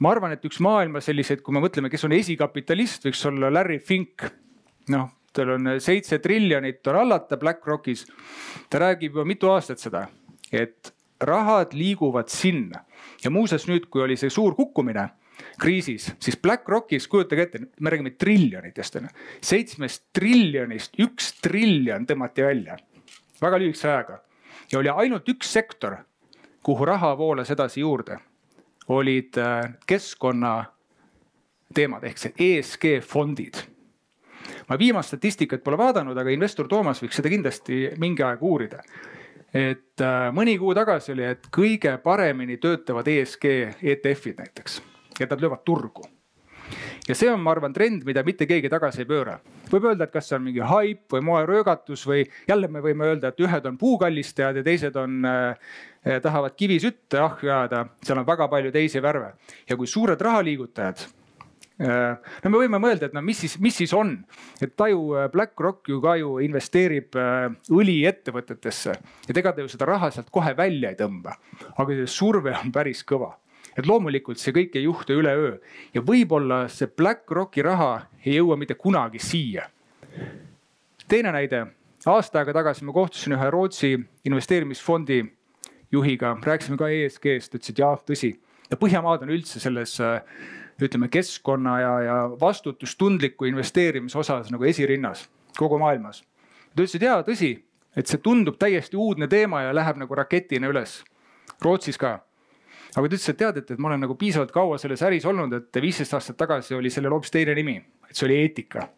Ma 0.00 0.12
arvan, 0.14 0.34
et 0.34 0.44
üks 0.48 0.60
maailma 0.64 1.02
selliseid, 1.04 1.42
kui 1.44 1.54
me 1.54 1.62
mõtleme, 1.64 1.90
kes 1.92 2.06
on 2.08 2.14
esikapitalist, 2.16 3.04
võiks 3.08 3.24
olla 3.28 3.50
Larry 3.52 3.78
Fink. 3.78 4.24
noh, 4.90 5.10
tal 5.36 5.54
on 5.54 5.74
seitse 5.78 6.18
triljonit 6.18 6.86
on 6.90 7.00
hallata 7.02 7.36
BlackRockis. 7.36 8.06
ta 8.70 8.78
räägib 8.78 9.14
juba 9.14 9.24
mitu 9.24 9.50
aastat 9.50 9.78
seda, 9.78 10.06
et 10.52 10.94
rahad 11.20 11.74
liiguvad 11.76 12.28
sinna 12.32 12.84
ja 13.24 13.30
muuseas 13.30 13.66
nüüd, 13.68 13.90
kui 13.90 14.02
oli 14.02 14.16
see 14.16 14.30
suur 14.30 14.54
kukkumine 14.56 15.08
kriisis, 15.60 16.10
siis 16.20 16.36
BlackRockis, 16.36 17.08
kujutage 17.08 17.42
ette, 17.42 17.60
me 17.80 17.90
räägime 17.90 18.10
triljonitest 18.10 18.96
on 18.96 19.08
ju. 19.08 19.12
seitsmest 19.44 20.04
triljonist 20.12 20.98
üks 21.00 21.34
triljon 21.42 22.06
tõmmati 22.08 22.44
välja 22.44 22.76
väga 23.40 23.60
lühikese 23.60 23.88
ajaga 23.88 24.20
ja 24.72 24.78
oli 24.78 24.92
ainult 25.04 25.28
üks 25.28 25.52
sektor, 25.52 25.96
kuhu 26.62 26.84
raha 26.84 27.12
voolas 27.18 27.50
edasi 27.50 27.80
juurde, 27.80 28.18
olid 28.88 29.38
äh, 29.38 29.72
keskkonna 29.86 30.64
teemad 31.74 32.04
ehk 32.04 32.18
see 32.18 32.32
ESG 32.46 33.00
fondid 33.06 33.62
ma 34.68 34.78
viimast 34.78 35.12
statistikat 35.12 35.62
pole 35.64 35.78
vaadanud, 35.78 36.18
aga 36.18 36.30
investor 36.30 36.68
Toomas 36.68 37.02
võiks 37.02 37.18
seda 37.20 37.30
kindlasti 37.30 37.82
mingi 37.98 38.22
aeg 38.26 38.42
uurida. 38.42 38.82
et 39.54 40.00
äh, 40.00 40.30
mõni 40.32 40.58
kuu 40.58 40.74
tagasi 40.74 41.12
oli, 41.12 41.24
et 41.24 41.50
kõige 41.50 41.96
paremini 41.98 42.56
töötavad 42.56 43.08
ESG 43.08 43.44
ETF-id 43.82 44.38
näiteks 44.38 44.80
ja 45.20 45.26
nad 45.30 45.40
löövad 45.40 45.64
turgu 45.64 46.06
ja 47.08 47.14
see 47.14 47.30
on, 47.30 47.40
ma 47.42 47.54
arvan, 47.54 47.72
trend, 47.74 48.04
mida 48.06 48.22
mitte 48.26 48.46
keegi 48.46 48.70
tagasi 48.70 49.02
ei 49.04 49.08
pööra. 49.08 49.38
Võib 49.72 49.90
öelda, 49.90 50.09
et 50.09 50.14
kas 50.14 50.30
see 50.30 50.38
on 50.38 50.44
mingi 50.46 50.64
haip 50.72 51.14
või 51.14 51.22
moeröögatus 51.28 52.06
või 52.09 52.24
jälle 52.48 52.68
me 52.68 52.83
võime 52.85 53.09
öelda, 53.11 53.30
et 53.30 53.40
ühed 53.40 53.70
on 53.70 53.78
puukallistajad 53.80 54.61
ja 54.61 54.66
teised 54.66 54.98
on 55.00 55.22
äh,, 55.28 55.70
tahavad 56.22 56.56
kivisütte 56.56 57.20
ahju 57.20 57.50
ajada, 57.50 57.87
seal 58.02 58.22
on 58.22 58.28
väga 58.28 58.48
palju 58.48 58.72
teisi 58.74 59.02
värve. 59.02 59.35
Ja 59.68 59.76
kui 59.76 59.90
suured 59.90 60.20
rahaliigutajad 60.20 61.09
Äh, 61.80 62.33
no 62.44 62.50
me 62.52 62.59
võime 62.61 62.76
mõelda, 62.83 63.09
et 63.09 63.14
no 63.16 63.22
mis 63.24 63.38
siis, 63.40 63.54
mis 63.62 63.78
siis 63.80 63.92
on, 63.96 64.12
et 64.61 64.74
ta 64.76 64.90
ju 64.90 65.14
äh, 65.16 65.30
BlackRock 65.33 65.88
ju 65.88 66.00
ka 66.04 66.12
ju 66.20 66.35
investeerib 66.44 67.16
äh, 67.16 67.46
õliettevõtetesse, 67.72 68.96
et 69.24 69.40
ega 69.40 69.54
ta 69.56 69.64
ju 69.64 69.70
seda 69.72 69.88
raha 69.88 70.11
sealt 70.12 70.28
kohe 70.35 70.52
välja 70.59 70.90
ei 70.92 70.98
tõmba. 70.98 71.38
aga 71.72 71.96
see 72.02 72.11
surve 72.12 72.52
on 72.59 72.74
päris 72.74 73.00
kõva, 73.09 73.30
et 73.78 73.87
loomulikult 73.87 74.40
see 74.40 74.54
kõik 74.56 74.76
ei 74.78 74.87
juhtu 74.87 75.18
üleöö 75.20 75.56
ja 75.94 76.02
võib-olla 76.02 76.64
see 76.68 76.90
BlackRocki 76.90 77.62
raha 77.62 78.06
ei 78.24 78.37
jõua 78.38 78.56
mitte 78.56 78.74
kunagi 78.74 79.18
siia. 79.18 79.68
teine 81.09 81.33
näide, 81.33 81.66
aasta 82.06 82.38
aega 82.38 82.52
tagasi 82.52 82.85
ma 82.85 82.92
kohtusin 82.92 83.37
ühe 83.37 83.50
Rootsi 83.50 83.98
investeerimisfondi 84.24 85.24
juhiga, 85.92 86.37
rääkisime 86.42 86.78
ka 86.78 86.88
ESG-st, 86.88 87.54
ütles, 87.54 87.70
et 87.70 87.78
jah, 87.78 87.98
tõsi 88.06 88.35
ja 88.70 88.78
Põhjamaad 88.78 89.24
on 89.26 89.33
üldse 89.35 89.61
selles 89.62 89.96
äh, 90.00 90.20
ütleme 90.83 91.09
keskkonna 91.09 91.80
ja, 91.80 91.92
ja 92.00 92.16
vastutustundliku 92.40 93.48
investeerimise 93.50 94.18
osas 94.18 94.50
nagu 94.50 94.64
esirinnas 94.64 95.28
kogu 95.59 95.78
maailmas. 95.78 96.22
ta 96.74 96.83
ütles, 96.83 96.96
et 96.96 97.02
jaa, 97.02 97.20
tõsi, 97.26 97.50
et 97.96 98.06
see 98.06 98.22
tundub 98.22 98.59
täiesti 98.59 98.96
uudne 98.96 99.28
teema 99.28 99.64
ja 99.66 99.74
läheb 99.74 99.98
nagu 100.00 100.14
raketina 100.14 100.70
üles. 100.70 101.00
Rootsis 101.62 101.98
ka. 101.98 102.20
Aga 102.96 103.03
ta 103.07 103.09
ütles, 103.09 103.29
et 103.31 103.38
tead, 103.38 103.61
et, 103.61 103.70
et 103.70 103.79
ma 103.79 103.90
olen 103.90 104.05
nagu 104.07 104.16
piisavalt 104.18 104.53
kaua 104.55 104.79
selles 104.83 105.03
äris 105.07 105.26
olnud, 105.29 105.53
et 105.57 105.83
viisteist 105.83 106.14
aastat 106.16 106.38
tagasi 106.40 106.74
oli 106.74 106.90
sellel 106.90 107.14
hoopis 107.14 107.35
teine 107.35 107.55
nimi, 107.55 107.76
et 108.09 108.16
see 108.16 108.26
oli 108.26 108.40
eetika. 108.42 108.88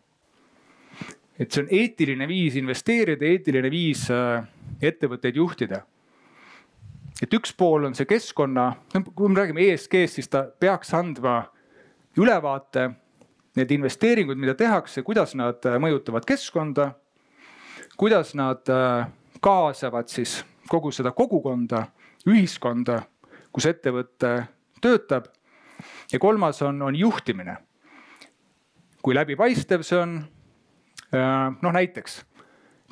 et 1.39 1.51
see 1.51 1.63
on 1.65 1.71
eetiline 1.73 2.29
viis 2.29 2.57
investeerida, 2.61 3.25
eetiline 3.27 3.71
viis 3.73 4.05
äh, 4.13 4.45
ettevõtteid 4.83 5.37
juhtida 5.37 5.83
et 7.23 7.35
üks 7.37 7.55
pool 7.55 7.87
on 7.87 7.95
see 7.95 8.09
keskkonna, 8.09 8.73
kui 9.15 9.31
me 9.31 9.39
räägime 9.39 9.63
ESG-st, 9.71 10.19
siis 10.19 10.31
ta 10.31 10.43
peaks 10.47 10.91
andma 10.97 11.45
ülevaate, 12.19 12.89
need 13.57 13.73
investeeringud, 13.77 14.39
mida 14.41 14.55
tehakse, 14.59 15.05
kuidas 15.07 15.37
nad 15.39 15.63
äh, 15.69 15.79
mõjutavad 15.83 16.27
keskkonda, 16.29 16.93
kuidas 18.01 18.33
nad 18.39 18.69
äh, 18.73 19.07
kaasavad 19.45 20.09
siis 20.11 20.41
kogu 20.71 20.93
seda 20.95 21.13
kogukonda, 21.15 21.85
ühiskonda, 22.29 23.03
kus 23.53 23.69
ettevõte 23.69 24.33
töötab. 24.83 25.31
ja 26.13 26.19
kolmas 26.19 26.63
on, 26.63 26.83
on 26.83 26.97
juhtimine. 26.97 27.57
kui 29.03 29.15
läbipaistev 29.15 29.83
see 29.83 29.99
on? 29.99 30.19
Äh, 31.13 31.49
noh, 31.63 31.73
näiteks 31.73 32.23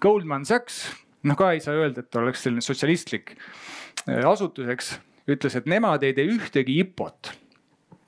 Goldman 0.01 0.45
Sachs, 0.45 0.91
noh 1.23 1.37
ka 1.37 1.53
ei 1.53 1.61
saa 1.61 1.75
öelda, 1.75 2.01
et 2.01 2.17
oleks 2.17 2.43
selline 2.43 2.65
sotsialistlik 2.65 3.37
asutus, 4.27 4.69
eks, 4.73 4.95
ütles, 5.29 5.57
et 5.57 5.67
nemad 5.69 6.03
ei 6.07 6.15
tee 6.17 6.25
ühtegi 6.29 6.79
IPO-t 6.81 7.35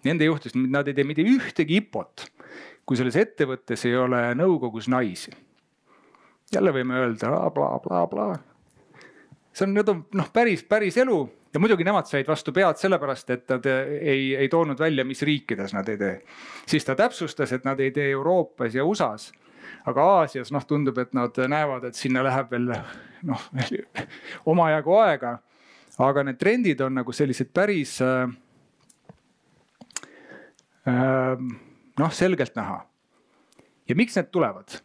nende 0.07 0.27
juhtidest, 0.27 0.57
nad 0.57 0.89
ei 0.89 0.97
tee 0.97 1.07
mitte 1.07 1.25
ühtegi 1.27 1.79
IPO-t, 1.79 2.27
kui 2.87 2.99
selles 2.99 3.17
ettevõttes 3.21 3.85
ei 3.87 3.97
ole 3.97 4.23
nõukogus 4.39 4.89
naisi. 4.91 5.31
jälle 6.53 6.73
võime 6.73 6.99
öelda 7.01 7.29
blablabla 7.55 8.07
bla, 8.07 8.33
bla. 8.35 9.07
see 9.53 9.67
on, 9.67 9.75
need 9.75 9.89
on 9.89 10.03
noh, 10.15 10.33
päris, 10.33 10.65
päris 10.65 10.97
elu 10.97 11.21
ja 11.55 11.61
muidugi 11.61 11.85
nemad 11.85 12.09
said 12.09 12.29
vastu 12.29 12.53
pead 12.53 12.81
sellepärast, 12.81 13.31
et 13.31 13.49
nad 13.53 13.67
ei, 13.67 14.35
ei 14.37 14.49
toonud 14.49 14.79
välja, 14.79 15.05
mis 15.05 15.23
riikides 15.23 15.75
nad 15.77 15.89
ei 15.89 15.99
tee. 15.99 16.19
siis 16.67 16.85
ta 16.85 16.95
täpsustas, 16.99 17.53
et 17.53 17.65
nad 17.65 17.81
ei 17.81 17.91
tee 17.91 18.11
Euroopas 18.11 18.75
ja 18.75 18.85
USA-s. 18.85 19.33
aga 19.87 20.05
Aasias 20.19 20.53
noh, 20.53 20.65
tundub, 20.67 20.99
et 20.99 21.13
nad 21.15 21.39
näevad, 21.49 21.85
et 21.85 21.95
sinna 21.95 22.23
läheb 22.25 22.51
veel 22.51 22.73
noh 23.23 23.51
omajagu 24.55 24.97
aega. 24.97 25.39
aga 25.99 26.25
need 26.25 26.39
trendid 26.39 26.81
on 26.81 26.95
nagu 26.95 27.13
sellised 27.13 27.53
päris 27.53 28.01
äh, 28.03 28.31
Ehm, 30.87 31.53
noh, 31.99 32.11
selgelt 32.13 32.57
näha. 32.59 32.87
ja 33.89 33.95
miks 33.95 34.17
need 34.17 34.31
tulevad? 34.35 34.81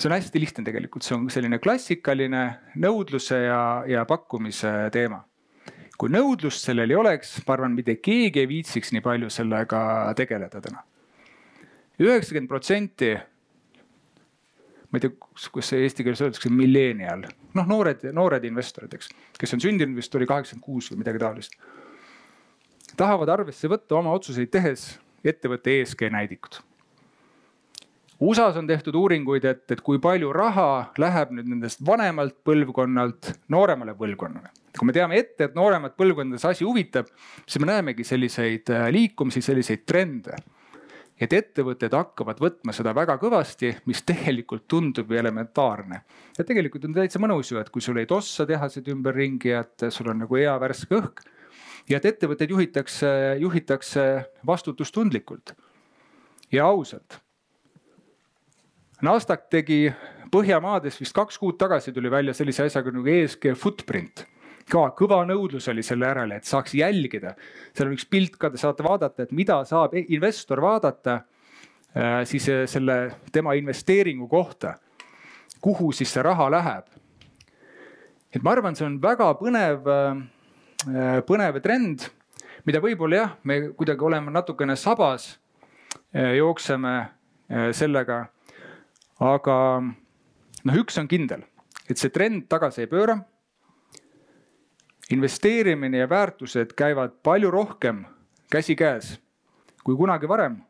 See 0.00 0.08
on 0.08 0.16
hästi 0.16 0.40
lihtne 0.40 0.64
tegelikult, 0.66 1.04
see 1.04 1.16
on 1.16 1.26
selline 1.32 1.60
klassikaline 1.62 2.44
nõudluse 2.80 3.42
ja, 3.44 3.62
ja 3.88 4.04
pakkumise 4.08 4.72
teema. 4.94 5.24
kui 6.00 6.08
nõudlust 6.08 6.64
sellel 6.64 6.88
ei 6.88 6.96
oleks, 6.96 7.34
ma 7.44 7.52
arvan, 7.58 7.74
mitte 7.76 7.98
keegi 8.00 8.40
ei 8.40 8.48
viitsiks 8.48 8.94
nii 8.96 9.02
palju 9.04 9.28
sellega 9.30 9.80
tegeleda 10.16 10.62
täna. 10.64 10.84
üheksakümmend 12.00 12.48
protsenti, 12.48 13.10
ma 14.88 14.96
ei 14.96 15.04
tea, 15.04 15.12
kuidas 15.52 15.74
see 15.74 15.84
eesti 15.84 16.06
keeles 16.06 16.24
öeldakse, 16.24 16.52
millennial, 16.54 17.26
noh, 17.54 17.68
noored, 17.68 18.08
noored 18.16 18.48
investorid, 18.48 18.96
eks, 18.96 19.12
kes 19.38 19.54
on 19.58 19.62
sündinud 19.66 20.00
vist 20.00 20.16
oli 20.16 20.28
kaheksakümmend 20.30 20.64
kuus 20.64 20.90
või 20.92 21.04
midagi 21.04 21.20
taolist 21.20 21.60
tahavad 22.96 23.30
arvesse 23.32 23.68
võtta 23.70 23.98
oma 24.00 24.12
otsuseid 24.16 24.50
tehes 24.52 24.94
ettevõtte 25.24 25.80
ESG 25.80 26.08
näidikud. 26.12 26.60
USA-s 28.20 28.58
on 28.60 28.66
tehtud 28.68 28.96
uuringuid, 29.00 29.44
et, 29.48 29.62
et 29.72 29.80
kui 29.80 29.98
palju 30.02 30.32
raha 30.36 30.92
läheb 31.00 31.30
nüüd 31.32 31.46
nendest 31.54 31.80
vanemalt 31.86 32.36
põlvkonnalt 32.44 33.30
nooremale 33.52 33.94
põlvkonnale. 33.96 34.52
kui 34.76 34.86
me 34.86 34.94
teame 34.94 35.16
ette, 35.18 35.48
et 35.48 35.56
nooremat 35.56 35.96
põlvkonda 35.98 36.38
see 36.38 36.52
asi 36.52 36.66
huvitab, 36.68 37.08
siis 37.46 37.62
me 37.62 37.70
näemegi 37.72 38.04
selliseid 38.04 38.68
äh, 38.76 38.88
liikumisi, 38.92 39.42
selliseid 39.44 39.86
trende. 39.88 40.36
et 41.20 41.32
ettevõtted 41.36 41.92
hakkavad 41.92 42.38
võtma 42.40 42.72
seda 42.72 42.94
väga 42.96 43.18
kõvasti, 43.20 43.74
mis 43.88 44.00
tegelikult 44.08 44.68
tundub 44.68 45.10
elementaarne. 45.12 46.02
ja 46.38 46.44
tegelikult 46.44 46.84
on 46.84 46.94
täitsa 47.00 47.18
mõnus 47.18 47.52
ju, 47.52 47.58
et 47.58 47.70
kui 47.70 47.80
sul 47.80 47.96
ei 47.96 48.06
tossa 48.06 48.46
tehased 48.46 48.88
ümberringi, 48.88 49.56
et 49.56 49.88
sul 49.88 50.12
on 50.12 50.20
nagu 50.26 50.36
hea 50.36 50.58
värske 50.60 51.00
õhk 51.00 51.24
ja 51.88 51.96
et 51.96 52.12
ettevõtteid 52.12 52.52
juhitakse, 52.52 53.08
juhitakse 53.40 54.06
vastutustundlikult 54.46 55.56
ja 56.52 56.68
ausalt. 56.68 57.22
Nasdaq 59.02 59.48
tegi 59.50 59.86
Põhjamaades 60.30 61.00
vist 61.00 61.14
kaks 61.16 61.38
kuud 61.42 61.56
tagasi 61.58 61.90
tuli 61.92 62.10
välja 62.10 62.34
sellise 62.36 62.68
asjaga 62.68 62.92
nagu 62.94 63.08
ESG 63.10 63.54
footprint 63.58 64.26
ka 64.70 64.90
kõva 64.96 65.20
nõudlus 65.28 65.68
oli 65.70 65.82
selle 65.86 66.08
järele, 66.08 66.38
et 66.38 66.48
saaks 66.48 66.74
jälgida. 66.78 67.34
seal 67.74 67.88
on 67.88 67.96
üks 67.96 68.06
pilt 68.08 68.36
ka, 68.38 68.50
te 68.50 68.60
saate 68.60 68.84
vaadata, 68.86 69.24
et 69.24 69.32
mida 69.32 69.60
saab 69.68 69.96
investor 70.00 70.62
vaadata 70.62 71.20
äh, 71.96 72.22
siis 72.24 72.48
äh, 72.48 72.64
selle 72.70 73.16
tema 73.32 73.54
investeeringu 73.58 74.28
kohta. 74.28 74.78
kuhu 75.60 75.92
siis 75.92 76.12
see 76.12 76.22
raha 76.22 76.50
läheb. 76.50 76.86
et 78.32 78.42
ma 78.42 78.52
arvan, 78.52 78.76
see 78.76 78.86
on 78.86 79.00
väga 79.02 79.34
põnev 79.40 79.90
äh, 79.90 81.20
põnev 81.26 81.60
trend, 81.62 82.08
mida 82.64 82.80
võib-olla 82.80 83.16
jah, 83.16 83.36
me 83.44 83.60
kuidagi 83.76 84.04
oleme 84.04 84.30
natukene 84.30 84.76
sabas, 84.76 85.38
jookseme 86.12 86.92
sellega. 87.76 88.30
Aga 89.20 89.56
noh, 89.80 90.78
üks 90.80 90.98
on 91.00 91.08
kindel, 91.08 91.44
et 91.88 92.00
see 92.00 92.12
trend 92.12 92.48
tagasi 92.48 92.86
ei 92.86 92.90
pööra. 92.90 93.20
investeerimine 95.10 95.98
ja 95.98 96.06
väärtused 96.06 96.72
käivad 96.78 97.16
palju 97.26 97.50
rohkem 97.50 98.04
käsikäes 98.50 99.18
kui 99.84 99.96
kunagi 99.96 100.28
varem. 100.28 100.62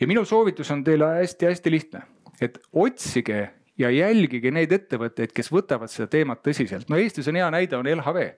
ja 0.00 0.06
minu 0.06 0.24
soovitus 0.24 0.70
on 0.70 0.84
teile 0.84 1.04
hästi-hästi 1.20 1.70
lihtne, 1.70 2.02
et 2.40 2.58
otsige 2.72 3.50
ja 3.78 3.90
jälgige 3.90 4.50
neid 4.50 4.72
ettevõtteid, 4.72 5.32
kes 5.34 5.52
võtavad 5.52 5.90
seda 5.90 6.06
teemat 6.06 6.42
tõsiselt. 6.42 6.88
no 6.88 6.96
Eestis 6.96 7.28
on 7.28 7.36
hea 7.36 7.50
näide, 7.50 7.76
on 7.76 7.86
LHV, 7.86 8.30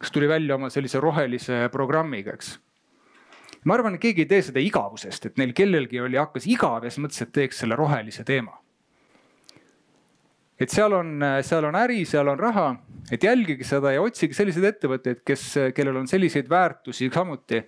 kes 0.00 0.10
tuli 0.10 0.28
välja 0.28 0.54
oma 0.54 0.70
sellise 0.70 1.00
rohelise 1.00 1.68
programmiga, 1.72 2.32
eks 2.32 2.58
ma 3.64 3.76
arvan, 3.76 3.96
et 3.96 4.02
keegi 4.02 4.24
ei 4.24 4.30
tee 4.30 4.42
seda 4.48 4.62
igavusest, 4.64 5.30
et 5.30 5.40
neil 5.40 5.52
kellelgi 5.56 6.00
oli, 6.00 6.18
hakkas 6.20 6.48
igav 6.50 6.84
ja 6.84 6.92
siis 6.92 7.02
mõtles, 7.04 7.24
et 7.24 7.32
teeks 7.36 7.62
selle 7.62 7.78
rohelise 7.78 8.24
teema. 8.28 8.58
et 10.60 10.68
seal 10.68 10.92
on, 10.92 11.22
seal 11.40 11.64
on 11.64 11.76
äri, 11.80 12.02
seal 12.04 12.28
on 12.28 12.38
raha, 12.38 12.66
et 13.12 13.22
jälgige 13.24 13.64
seda 13.64 13.94
ja 13.94 14.02
otsige 14.04 14.36
selliseid 14.36 14.66
ettevõtteid, 14.74 15.22
kes, 15.24 15.44
kellel 15.74 15.96
on 16.02 16.08
selliseid 16.08 16.48
väärtusi 16.50 17.10
samuti. 17.14 17.62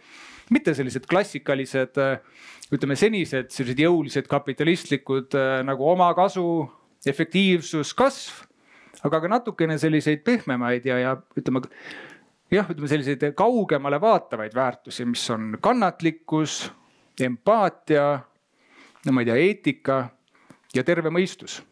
mitte 0.51 0.75
sellised 0.75 1.07
klassikalised, 1.09 1.97
ütleme 2.73 2.97
senised 2.97 3.51
sellised 3.51 3.79
jõulised 3.81 4.29
kapitalistlikud 4.29 5.37
nagu 5.65 5.89
omakasu, 5.89 6.69
efektiivsus, 7.07 7.95
kasv 7.95 8.45
aga 9.07 9.23
ka 9.23 9.31
natukene 9.31 9.79
selliseid 9.81 10.23
pehmemaid 10.27 10.87
ja, 10.87 10.99
ja 11.01 11.13
ütleme 11.39 11.65
jah, 12.53 12.69
ütleme 12.71 12.89
selliseid 12.89 13.25
kaugemale 13.37 14.01
vaatavaid 14.01 14.55
väärtusi, 14.55 15.05
mis 15.09 15.25
on 15.31 15.57
kannatlikkus, 15.61 16.73
empaatia, 17.21 18.07
no 19.07 19.13
ma 19.13 19.23
ei 19.23 19.31
tea, 19.31 19.37
eetika 19.37 19.99
ja 20.75 20.85
terve 20.85 21.11
mõistus. 21.11 21.63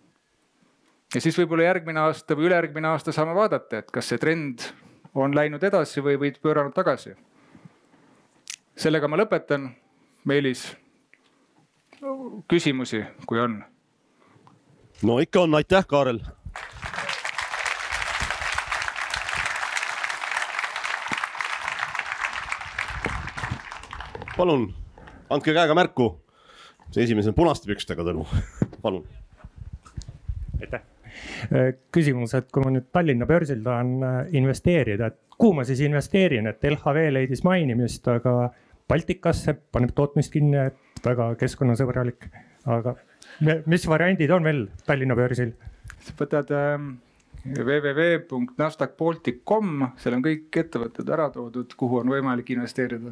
ja 1.15 1.21
siis 1.21 1.39
võib-olla 1.39 1.69
järgmine 1.69 2.01
aasta 2.01 2.37
või 2.37 2.49
ülejärgmine 2.49 2.89
aasta 2.89 3.13
saame 3.13 3.35
vaadata, 3.35 3.79
et 3.79 3.91
kas 3.91 4.09
see 4.09 4.19
trend 4.19 4.71
on 5.15 5.35
läinud 5.35 5.63
edasi 5.63 6.01
või, 6.01 6.17
või 6.19 6.33
pööranud 6.43 6.75
tagasi. 6.75 7.15
sellega 8.77 9.09
ma 9.09 9.17
lõpetan. 9.17 9.71
Meelis, 10.25 10.77
küsimusi, 12.49 13.01
kui 13.27 13.41
on? 13.41 13.63
no 15.03 15.19
ikka 15.19 15.41
on, 15.41 15.55
aitäh, 15.55 15.87
Kaarel 15.87 16.21
palun 24.41 24.71
andke 25.31 25.53
käega 25.53 25.75
märku. 25.77 26.17
see 26.91 27.05
esimesena 27.07 27.37
punaste 27.37 27.69
pükstega 27.71 28.03
Tõnu, 28.07 28.23
palun. 28.85 29.05
aitäh. 30.61 30.83
Äh, 31.53 31.75
küsimus, 31.95 32.35
et 32.35 32.49
kui 32.53 32.63
ma 32.65 32.71
nüüd 32.75 32.87
Tallinna 32.93 33.27
börsil 33.29 33.63
tahan 33.63 34.03
äh, 34.03 34.35
investeerida, 34.41 35.07
et 35.13 35.19
kuhu 35.37 35.53
ma 35.59 35.63
siis 35.69 35.81
investeerin, 35.85 36.47
et 36.51 36.61
LHV 36.67 36.99
leidis 37.15 37.45
mainimist, 37.47 38.09
aga 38.11 38.33
Baltikasse 38.91 39.53
paneb 39.73 39.91
tootmist 39.95 40.33
kinni, 40.35 40.59
et 40.73 41.05
väga 41.05 41.25
keskkonnasõbralik. 41.39 42.21
aga 42.67 42.95
mis 43.71 43.89
variandid 43.89 44.31
on 44.35 44.45
veel 44.49 44.61
Tallinna 44.87 45.15
börsil? 45.19 45.51
sa 46.01 46.13
võtad 46.17 46.51
ähm, 46.57 46.85
www.nasdaqbaltic.com, 47.45 49.67
seal 50.01 50.15
on 50.17 50.23
kõik 50.25 50.51
ettevõtted 50.65 51.07
ära 51.13 51.27
toodud, 51.35 51.71
kuhu 51.77 51.95
on 52.03 52.09
võimalik 52.17 52.49
investeerida 52.57 53.11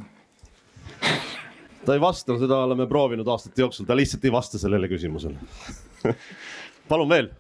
ta 1.85 1.95
ei 1.95 2.01
vasta, 2.01 2.37
seda 2.41 2.63
oleme 2.67 2.87
proovinud 2.91 3.29
aastate 3.29 3.63
jooksul, 3.63 3.87
ta 3.89 3.97
lihtsalt 3.97 4.25
ei 4.25 4.33
vasta 4.33 4.61
sellele 4.61 4.89
küsimusele. 4.91 5.39
Palun 6.91 7.09
veel. 7.09 7.31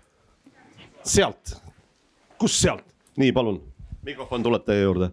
sealt, 1.04 1.56
kus 2.38 2.60
sealt? 2.60 2.84
nii, 3.18 3.32
palun, 3.34 3.58
mikrofon 4.06 4.44
tuleb 4.44 4.66
teie 4.66 4.84
juurde. 4.84 5.10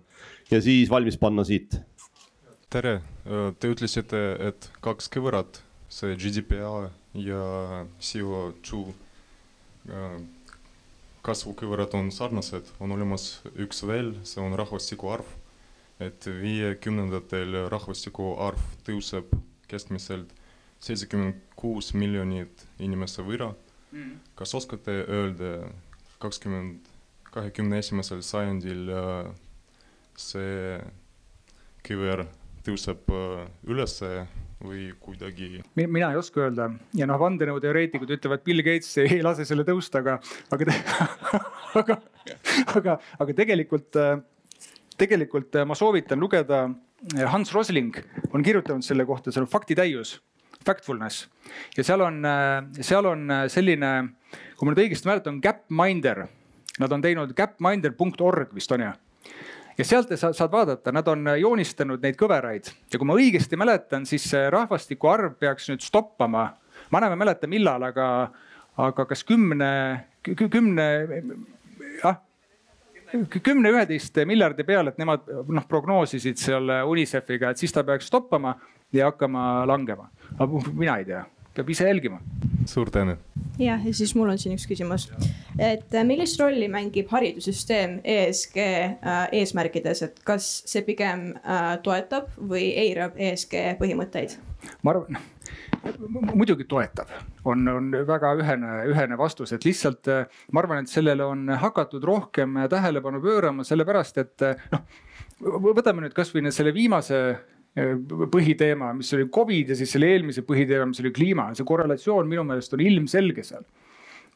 Ja 0.51 0.59
siis 0.61 0.89
valmis 0.91 1.17
panna 1.17 1.43
siit. 1.47 1.79
tere, 2.69 2.99
te 3.59 3.69
ütlesite, 3.71 4.21
et 4.49 4.69
kaks 4.83 5.07
kõverat, 5.13 5.61
see 5.89 6.17
GDPR 6.19 6.89
ja 7.17 7.41
CO2 8.03 8.83
kasvukõverad 11.25 11.95
on 11.97 12.11
sarnased, 12.13 12.67
on 12.83 12.91
olemas 12.93 13.39
üks 13.55 13.81
veel, 13.87 14.13
see 14.27 14.43
on 14.43 14.57
rahvastiku 14.59 15.13
arv 15.15 15.31
et 16.03 16.27
viiekümnendatel 16.27 17.65
rahvastiku 17.71 18.33
arv 18.43 18.61
tõuseb 18.87 19.31
keskmiselt 19.71 20.33
seitsekümmend 20.83 21.39
kuus 21.55 21.93
miljonit 21.95 22.65
inimese 22.83 23.23
võrra. 23.25 23.53
Mm.. 23.95 24.17
kas 24.35 24.51
oskate 24.57 24.91
öelda, 25.07 25.69
kakskümmend, 26.19 26.87
kahekümne 27.31 27.79
esimesel 27.79 28.23
sajandil 28.25 28.89
äh, 28.91 29.29
see 30.19 30.79
kõver 31.85 32.25
tõuseb 32.65 33.13
äh, 33.13 33.45
ülesse 33.71 34.25
või 34.65 34.89
kuidagi? 34.99 35.61
mina 35.77 36.11
ei 36.11 36.19
oska 36.19 36.43
öelda. 36.43 36.69
Ja 36.97 37.07
noh, 37.07 37.19
vandenõuteoreetikud 37.21 38.11
ütlevad, 38.17 38.43
Bill 38.43 38.65
Gates 38.65 38.91
ei 39.03 39.21
lase 39.23 39.47
selle 39.47 39.63
tõusta, 39.67 40.03
aga, 40.03 40.17
aga 40.51 40.77
aga, 41.81 41.99
aga, 42.75 42.99
aga 43.19 43.37
tegelikult 43.37 44.01
äh, 44.01 44.17
tegelikult 44.97 45.55
äh, 45.55 45.65
ma 45.67 45.75
soovitan 45.75 46.19
lugeda, 46.19 46.65
äh, 47.15 47.25
Hans 47.31 47.53
Rosling 47.53 47.95
on 48.33 48.43
kirjutanud 48.43 48.85
selle 48.85 49.05
kohta, 49.05 49.31
see 49.31 49.43
on 49.43 49.49
faktitäius, 49.49 50.17
factfulness. 50.65 51.27
ja 51.77 51.83
seal 51.83 52.01
on, 52.05 52.21
äh, 52.25 52.61
seal 52.81 53.05
on 53.09 53.27
selline, 53.51 53.91
kui 54.55 54.67
ma 54.67 54.73
nüüd 54.73 54.85
õigesti 54.85 55.11
mäletan, 55.11 55.41
Gapminder. 55.43 56.25
Nad 56.75 56.91
on 56.91 56.99
teinud 56.99 57.29
gapminder.org 57.31 58.49
vist 58.55 58.71
on 58.75 58.81
ju 58.83 58.89
ja 59.77 59.83
sealt 59.87 60.09
sa 60.19 60.33
saad 60.35 60.51
vaadata, 60.51 60.91
nad 60.91 61.07
on 61.07 61.29
joonistanud 61.39 62.03
neid 62.03 62.17
kõveraid 62.19 62.67
ja 62.91 62.99
kui 62.99 63.07
ma 63.07 63.15
õigesti 63.15 63.55
mäletan, 63.59 64.03
siis 64.07 64.27
rahvastiku 64.51 65.07
arv 65.11 65.37
peaks 65.39 65.69
nüüd 65.71 65.83
stoppama. 65.83 66.49
ma 66.91 66.99
enam 66.99 67.15
ei 67.15 67.21
mäleta, 67.23 67.47
millal, 67.47 67.83
aga, 67.83 68.07
aga 68.75 69.05
kas 69.07 69.23
kümne, 69.23 69.71
kümne, 70.23 70.87
jah 72.03 72.19
kümne-üheteist 73.43 74.17
miljardi 74.27 74.63
peale, 74.67 74.93
et 74.93 75.01
nemad 75.01 75.27
noh 75.47 75.67
prognoosisid 75.69 76.39
seal 76.41 76.71
UNICEF-iga, 76.89 77.51
et 77.51 77.61
siis 77.61 77.73
ta 77.73 77.83
peaks 77.87 78.09
stoppama 78.11 78.55
ja 78.93 79.05
hakkama 79.11 79.65
langema. 79.67 80.09
aga 80.39 80.61
mina 80.73 80.97
ei 80.97 81.05
tea, 81.05 81.23
peab 81.55 81.69
ise 81.69 81.87
jälgima. 81.87 82.19
suur 82.65 82.89
tänu. 82.89 83.15
jah, 83.59 83.85
ja 83.87 83.93
siis 83.93 84.15
mul 84.15 84.29
on 84.29 84.37
siin 84.37 84.55
üks 84.55 84.67
küsimus. 84.67 85.09
et 85.59 85.93
äh, 85.93 86.03
millist 86.03 86.39
rolli 86.39 86.67
mängib 86.71 87.11
haridussüsteem 87.11 87.99
ESG 88.03 88.57
äh, 88.57 89.27
eesmärkides, 89.31 90.01
et 90.01 90.19
kas 90.23 90.49
see 90.65 90.81
pigem 90.87 91.31
äh, 91.35 91.77
toetab 91.83 92.33
või 92.39 92.71
eirab 92.85 93.15
ESG 93.17 93.79
põhimõtteid? 93.81 94.37
ma 94.83 94.95
arvan 94.95 95.21
muidugi 96.33 96.65
toetab, 96.69 97.09
on, 97.45 97.67
on 97.69 97.89
väga 98.07 98.33
ühene, 98.39 98.71
ühene 98.91 99.17
vastus, 99.19 99.53
et 99.55 99.65
lihtsalt 99.65 100.09
ma 100.51 100.63
arvan, 100.63 100.83
et 100.83 100.91
sellele 100.91 101.25
on 101.25 101.49
hakatud 101.61 102.03
rohkem 102.05 102.57
tähelepanu 102.71 103.21
pöörama, 103.23 103.65
sellepärast 103.67 104.21
et 104.23 104.45
noh, 104.73 104.85
võtame 105.69 106.05
nüüd 106.05 106.15
kasvõi 106.17 106.51
selle 106.53 106.73
viimase 106.75 107.19
eh, 107.31 107.95
põhiteema, 108.31 108.93
mis 108.97 109.13
oli 109.17 109.29
Covid 109.33 109.73
ja 109.73 109.79
siis 109.79 109.93
selle 109.95 110.09
eelmise 110.13 110.45
põhiteema, 110.47 110.89
mis 110.91 111.03
oli 111.03 111.13
kliima, 111.15 111.51
see 111.55 111.67
korrelatsioon 111.67 112.29
minu 112.29 112.45
meelest 112.47 112.73
on 112.77 112.85
ilmselge 112.85 113.45
seal 113.45 113.65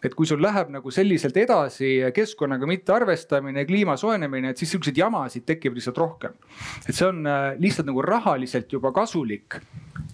et 0.03 0.15
kui 0.15 0.27
sul 0.27 0.39
läheb 0.43 0.71
nagu 0.71 0.91
selliselt 0.93 1.37
edasi 1.39 1.97
keskkonnaga 2.15 2.67
mitte 2.69 2.95
arvestamine, 2.95 3.65
kliima 3.67 3.97
soojenemine, 3.99 4.53
et 4.53 4.61
siis 4.61 4.71
siukseid 4.75 4.97
jamasid 4.99 5.45
tekib 5.47 5.75
lihtsalt 5.75 5.99
rohkem. 5.99 6.37
et 6.87 6.95
see 6.95 7.07
on 7.07 7.25
äh, 7.27 7.51
lihtsalt 7.59 7.89
nagu 7.89 8.03
rahaliselt 8.05 8.71
juba 8.71 8.93
kasulik 8.95 9.59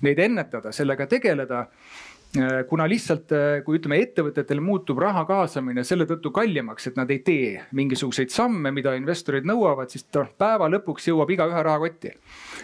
neid 0.05 0.19
ennetada, 0.19 0.73
sellega 0.73 1.05
tegeleda 1.11 1.61
äh, 1.61 2.65
kuna 2.69 2.89
lihtsalt, 2.89 3.29
äh, 3.37 3.61
kui 3.65 3.77
ütleme, 3.77 4.01
ettevõtetel 4.01 4.63
muutub 4.65 4.99
raha 5.05 5.21
kaasamine 5.29 5.85
selle 5.85 6.09
tõttu 6.09 6.33
kallimaks, 6.33 6.89
et 6.89 6.97
nad 6.97 7.11
ei 7.13 7.21
tee 7.25 7.53
mingisuguseid 7.77 8.33
samme, 8.33 8.73
mida 8.73 8.95
investorid 8.97 9.45
nõuavad, 9.45 9.93
siis 9.93 10.07
noh, 10.17 10.33
päeva 10.37 10.69
lõpuks 10.73 11.11
jõuab 11.11 11.37
igaühe 11.37 11.65
rahakotti. 11.69 12.15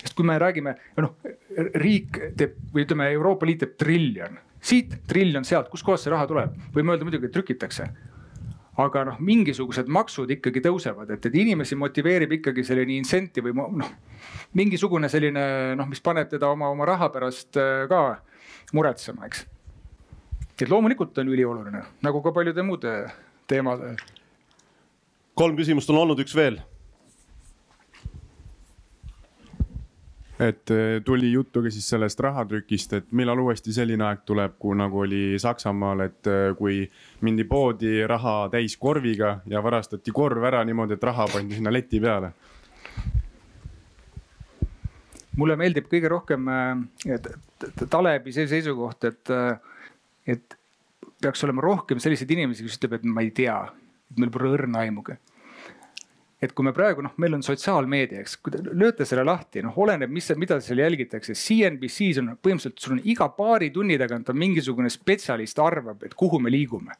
sest 0.01 0.17
kui 0.17 0.25
me 0.25 0.41
räägime, 0.41 0.73
noh 0.97 1.13
riik 1.77 2.17
teeb 2.37 2.57
või 2.73 2.87
ütleme, 2.87 3.11
Euroopa 3.13 3.45
Liit 3.45 3.61
teeb 3.61 3.77
triljon 3.77 4.47
siit 4.61 4.99
triljon, 5.09 5.45
sealt, 5.47 5.69
kustkohast 5.71 6.05
see 6.05 6.13
raha 6.13 6.29
tuleb, 6.29 6.55
võime 6.75 6.93
öelda 6.93 7.07
muidugi, 7.07 7.29
et 7.29 7.35
trükitakse 7.35 7.89
aga 8.79 9.03
noh, 9.09 9.17
mingisugused 9.23 9.89
maksud 9.91 10.31
ikkagi 10.37 10.61
tõusevad, 10.63 11.09
et, 11.13 11.25
et 11.27 11.37
inimesi 11.41 11.75
motiveerib 11.79 12.37
ikkagi 12.37 12.63
selline 12.65 12.95
incentive 12.95 13.51
või 13.51 13.67
noh, 13.81 13.91
mingisugune 14.57 15.09
selline 15.11 15.43
noh, 15.79 15.89
mis 15.89 16.03
paneb 16.03 16.29
teda 16.31 16.51
oma, 16.53 16.71
oma 16.71 16.87
raha 16.87 17.11
pärast 17.13 17.59
äh, 17.59 17.83
ka 17.91 18.21
muretsema, 18.77 19.27
eks. 19.27 19.43
et 20.55 20.69
loomulikult 20.69 21.17
on 21.19 21.31
ülioluline, 21.33 21.83
nagu 22.05 22.23
ka 22.23 22.33
paljude 22.35 22.63
muude 22.63 22.95
teemade. 23.51 23.95
kolm 25.35 25.57
küsimust 25.57 25.89
on 25.91 26.03
olnud, 26.05 26.23
üks 26.23 26.35
veel. 26.37 26.61
Et 30.41 30.71
eh, 30.73 31.01
tuli 31.05 31.31
juttu 31.31 31.61
ka 31.61 31.69
siis 31.69 31.85
sellest 31.93 32.19
rahatrükist, 32.25 32.93
et 32.97 33.11
millal 33.17 33.39
uuesti 33.43 33.73
selline 33.75 34.05
aeg 34.07 34.23
tuleb, 34.25 34.55
kui 34.59 34.77
nagu 34.77 35.03
oli 35.03 35.39
Saksamaal, 35.41 36.05
et 36.07 36.29
eh, 36.31 36.47
kui 36.57 36.81
mindi 37.21 37.45
poodi 37.45 37.99
raha 38.09 38.49
täis 38.53 38.77
korviga 38.81 39.35
ja 39.49 39.61
varastati 39.63 40.13
korv 40.15 40.47
ära 40.49 40.63
niimoodi, 40.65 40.97
et 40.97 41.05
raha 41.11 41.27
pandi 41.33 41.59
sinna 41.59 41.73
leti 41.73 42.01
peale. 42.01 42.33
mulle 45.39 45.55
meeldib 45.55 45.85
kõige 45.87 46.09
rohkem 46.11 46.49
et- 47.07 47.29
Talebi 47.89 48.33
see 48.35 48.47
seisukoht, 48.49 49.05
et, 49.07 49.29
et 50.27 50.57
peaks 51.21 51.43
olema 51.45 51.61
rohkem 51.63 52.01
selliseid 52.03 52.33
inimesi, 52.35 52.65
kes 52.65 52.75
ütleb, 52.79 52.97
et 52.97 53.05
ma 53.05 53.23
ei 53.23 53.29
tea, 53.31 53.55
et 54.11 54.19
meil 54.19 54.33
pole 54.33 54.51
õrna 54.57 54.81
aimugi. 54.83 55.15
Et 56.41 56.53
kui 56.57 56.65
me 56.65 56.73
praegu 56.73 57.03
noh, 57.05 57.13
meil 57.21 57.37
on 57.37 57.43
sotsiaalmeedia, 57.45 58.23
eks, 58.23 58.37
kui 58.41 58.53
te 58.55 58.63
lööte 58.65 59.05
selle 59.05 59.25
lahti, 59.27 59.61
noh, 59.65 59.75
oleneb, 59.83 60.09
mis, 60.11 60.31
mida 60.41 60.57
seal 60.63 60.81
jälgitakse. 60.81 61.35
CNBC-s 61.37 62.21
on 62.21 62.33
põhimõtteliselt, 62.37 62.81
sul 62.81 62.97
on 62.97 63.03
iga 63.13 63.29
paari 63.35 63.69
tunni 63.73 63.99
tagant 64.01 64.33
on 64.33 64.41
mingisugune 64.41 64.89
spetsialist 64.91 65.61
arvab, 65.61 66.01
et 66.07 66.17
kuhu 66.17 66.41
me 66.41 66.53
liigume 66.53 66.97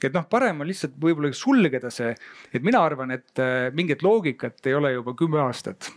et 0.00 0.14
noh, 0.16 0.24
parem 0.32 0.62
on 0.62 0.64
lihtsalt 0.64 0.94
võib-olla 0.96 1.28
sulgeda 1.36 1.90
see, 1.92 2.14
et 2.56 2.62
mina 2.64 2.80
arvan, 2.80 3.10
et 3.12 3.42
äh, 3.42 3.66
mingit 3.76 4.00
loogikat 4.00 4.64
ei 4.70 4.72
ole 4.78 4.94
juba 4.94 5.12
kümme 5.12 5.42
aastat 5.42 5.90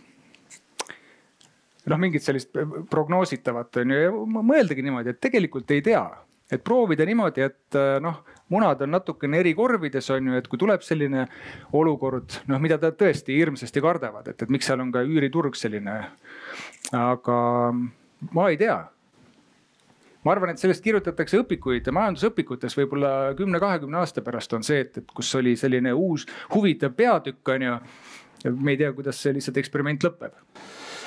noh, 1.90 2.00
mingit 2.00 2.24
sellist 2.24 2.52
prognoositavat 2.90 3.80
on 3.82 3.94
ju 3.94 4.02
ja 4.06 4.12
mõeldagi 4.14 4.84
niimoodi, 4.84 5.14
et 5.14 5.20
tegelikult 5.24 5.72
ei 5.74 5.82
tea. 5.84 6.04
Et 6.52 6.64
proovida 6.64 7.06
niimoodi, 7.08 7.44
et 7.44 7.78
äh, 7.78 7.98
noh, 8.04 8.22
munad 8.52 8.82
on 8.84 8.92
natukene 8.94 9.40
eri 9.40 9.54
korvides 9.56 10.10
on 10.14 10.30
ju, 10.30 10.38
et 10.38 10.48
kui 10.50 10.60
tuleb 10.60 10.84
selline 10.84 11.26
olukord, 11.76 12.40
noh, 12.50 12.62
mida 12.62 12.78
ta 12.80 12.92
tõesti 12.92 13.38
hirmsasti 13.38 13.82
kardavad, 13.84 14.28
et, 14.32 14.42
et 14.44 14.52
miks 14.52 14.68
seal 14.68 14.82
on 14.84 14.92
ka 14.94 15.04
üüriturg 15.06 15.56
selline. 15.58 16.00
aga 16.94 17.38
ma 18.32 18.48
ei 18.50 18.58
tea 18.60 18.76
ma 20.24 20.32
arvan, 20.32 20.52
et 20.52 20.60
sellest 20.60 20.84
kirjutatakse 20.84 21.40
õpikuid 21.42 21.88
ja 21.88 21.92
majandusõpikutes 21.96 22.76
võib-olla 22.78 23.34
kümne-kahekümne 23.36 24.00
aasta 24.00 24.22
pärast 24.24 24.52
on 24.56 24.64
see, 24.64 24.84
et, 24.84 25.02
et 25.02 25.16
kus 25.16 25.34
oli 25.40 25.56
selline 25.60 25.92
uus 25.92 26.24
huvitav 26.54 26.94
peatükk 26.96 27.54
on 27.56 27.68
ju. 27.68 27.76
me 28.60 28.72
ei 28.72 28.80
tea, 28.80 28.92
kuidas 28.92 29.20
see 29.20 29.36
lihtsalt 29.36 29.60
eksperiment 29.60 30.04
lõpeb 30.04 30.36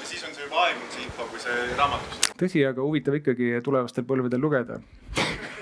siis 0.07 0.23
on 0.23 0.35
see 0.35 0.47
juba 0.47 0.63
aegunud, 0.67 0.93
see 0.93 1.03
info, 1.05 1.27
kui 1.31 1.39
see 1.43 1.75
raamatus. 1.77 2.16
Tõsi, 2.39 2.63
aga 2.67 2.83
huvitav 2.83 3.17
ikkagi 3.19 3.57
tulevastel 3.65 4.05
põlvedel 4.07 4.41
lugeda. 4.43 4.79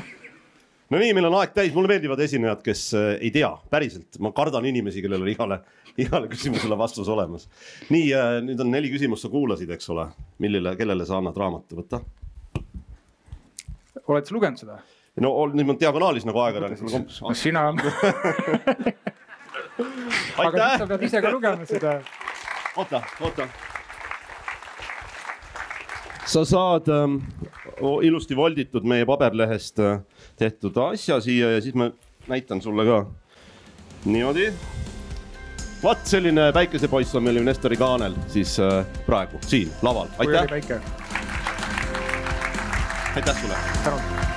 no 0.91 1.01
nii, 1.01 1.13
meil 1.17 1.29
on 1.29 1.39
aeg 1.41 1.55
täis, 1.55 1.73
mulle 1.75 1.91
meeldivad 1.91 2.21
esinejad, 2.25 2.61
kes 2.65 2.87
äh, 2.97 3.07
ei 3.19 3.31
tea, 3.35 3.51
päriselt, 3.71 4.19
ma 4.23 4.33
kardan 4.35 4.67
inimesi, 4.69 5.03
kellel 5.05 5.25
on 5.25 5.31
igale, 5.31 5.61
igale 6.05 6.29
küsimusele 6.31 6.77
vastus 6.79 7.09
olemas. 7.11 7.47
nii, 7.89 8.11
nüüd 8.49 8.61
on 8.61 8.71
neli 8.73 8.91
küsimust, 8.93 9.27
sa 9.27 9.33
kuulasid, 9.33 9.71
eks 9.77 9.89
ole, 9.95 10.09
millele, 10.43 10.75
kellele 10.79 11.07
sa 11.07 11.19
annad 11.21 11.37
raamatu 11.39 11.81
võtta? 11.81 12.03
oled 14.05 14.27
sa 14.27 14.35
lugenud 14.35 14.59
seda? 14.59 14.79
no 15.21 15.31
niimoodi 15.53 15.79
diagonaalis 15.85 16.25
nagu 16.27 16.39
ajakirjanik. 16.43 16.81
no 17.21 17.33
sina. 17.33 17.69
aga 20.43 20.57
siis 20.57 20.79
sa 20.81 20.87
pead 20.89 21.05
ise 21.07 21.21
ka 21.23 21.31
lugema 21.31 21.65
seda. 21.69 21.99
oota, 22.75 23.01
oota. 23.21 23.47
Sa 26.25 26.45
saad 26.45 26.89
ähm, 26.89 27.19
ilusti 28.01 28.35
volditud 28.35 28.85
meie 28.87 29.05
paberlehest 29.05 29.79
äh, 29.79 29.99
tehtud 30.39 30.77
asja 30.89 31.19
siia 31.21 31.51
ja 31.55 31.61
siis 31.61 31.75
ma 31.75 31.89
näitan 32.27 32.61
sulle 32.61 32.85
ka. 32.85 33.05
niimoodi. 34.05 34.51
vot 35.83 36.03
selline 36.03 36.51
päikesepoiss 36.53 37.15
on 37.15 37.23
meil 37.23 37.41
ju 37.41 37.43
Nestori 37.43 37.77
kaanel 37.77 38.15
siis 38.27 38.59
äh, 38.59 38.85
praegu 39.05 39.41
siin 39.41 39.71
laval, 39.81 40.07
aitäh, 40.17 40.81
aitäh 43.15 43.41
sulle. 43.41 43.55
tänud. 43.83 44.34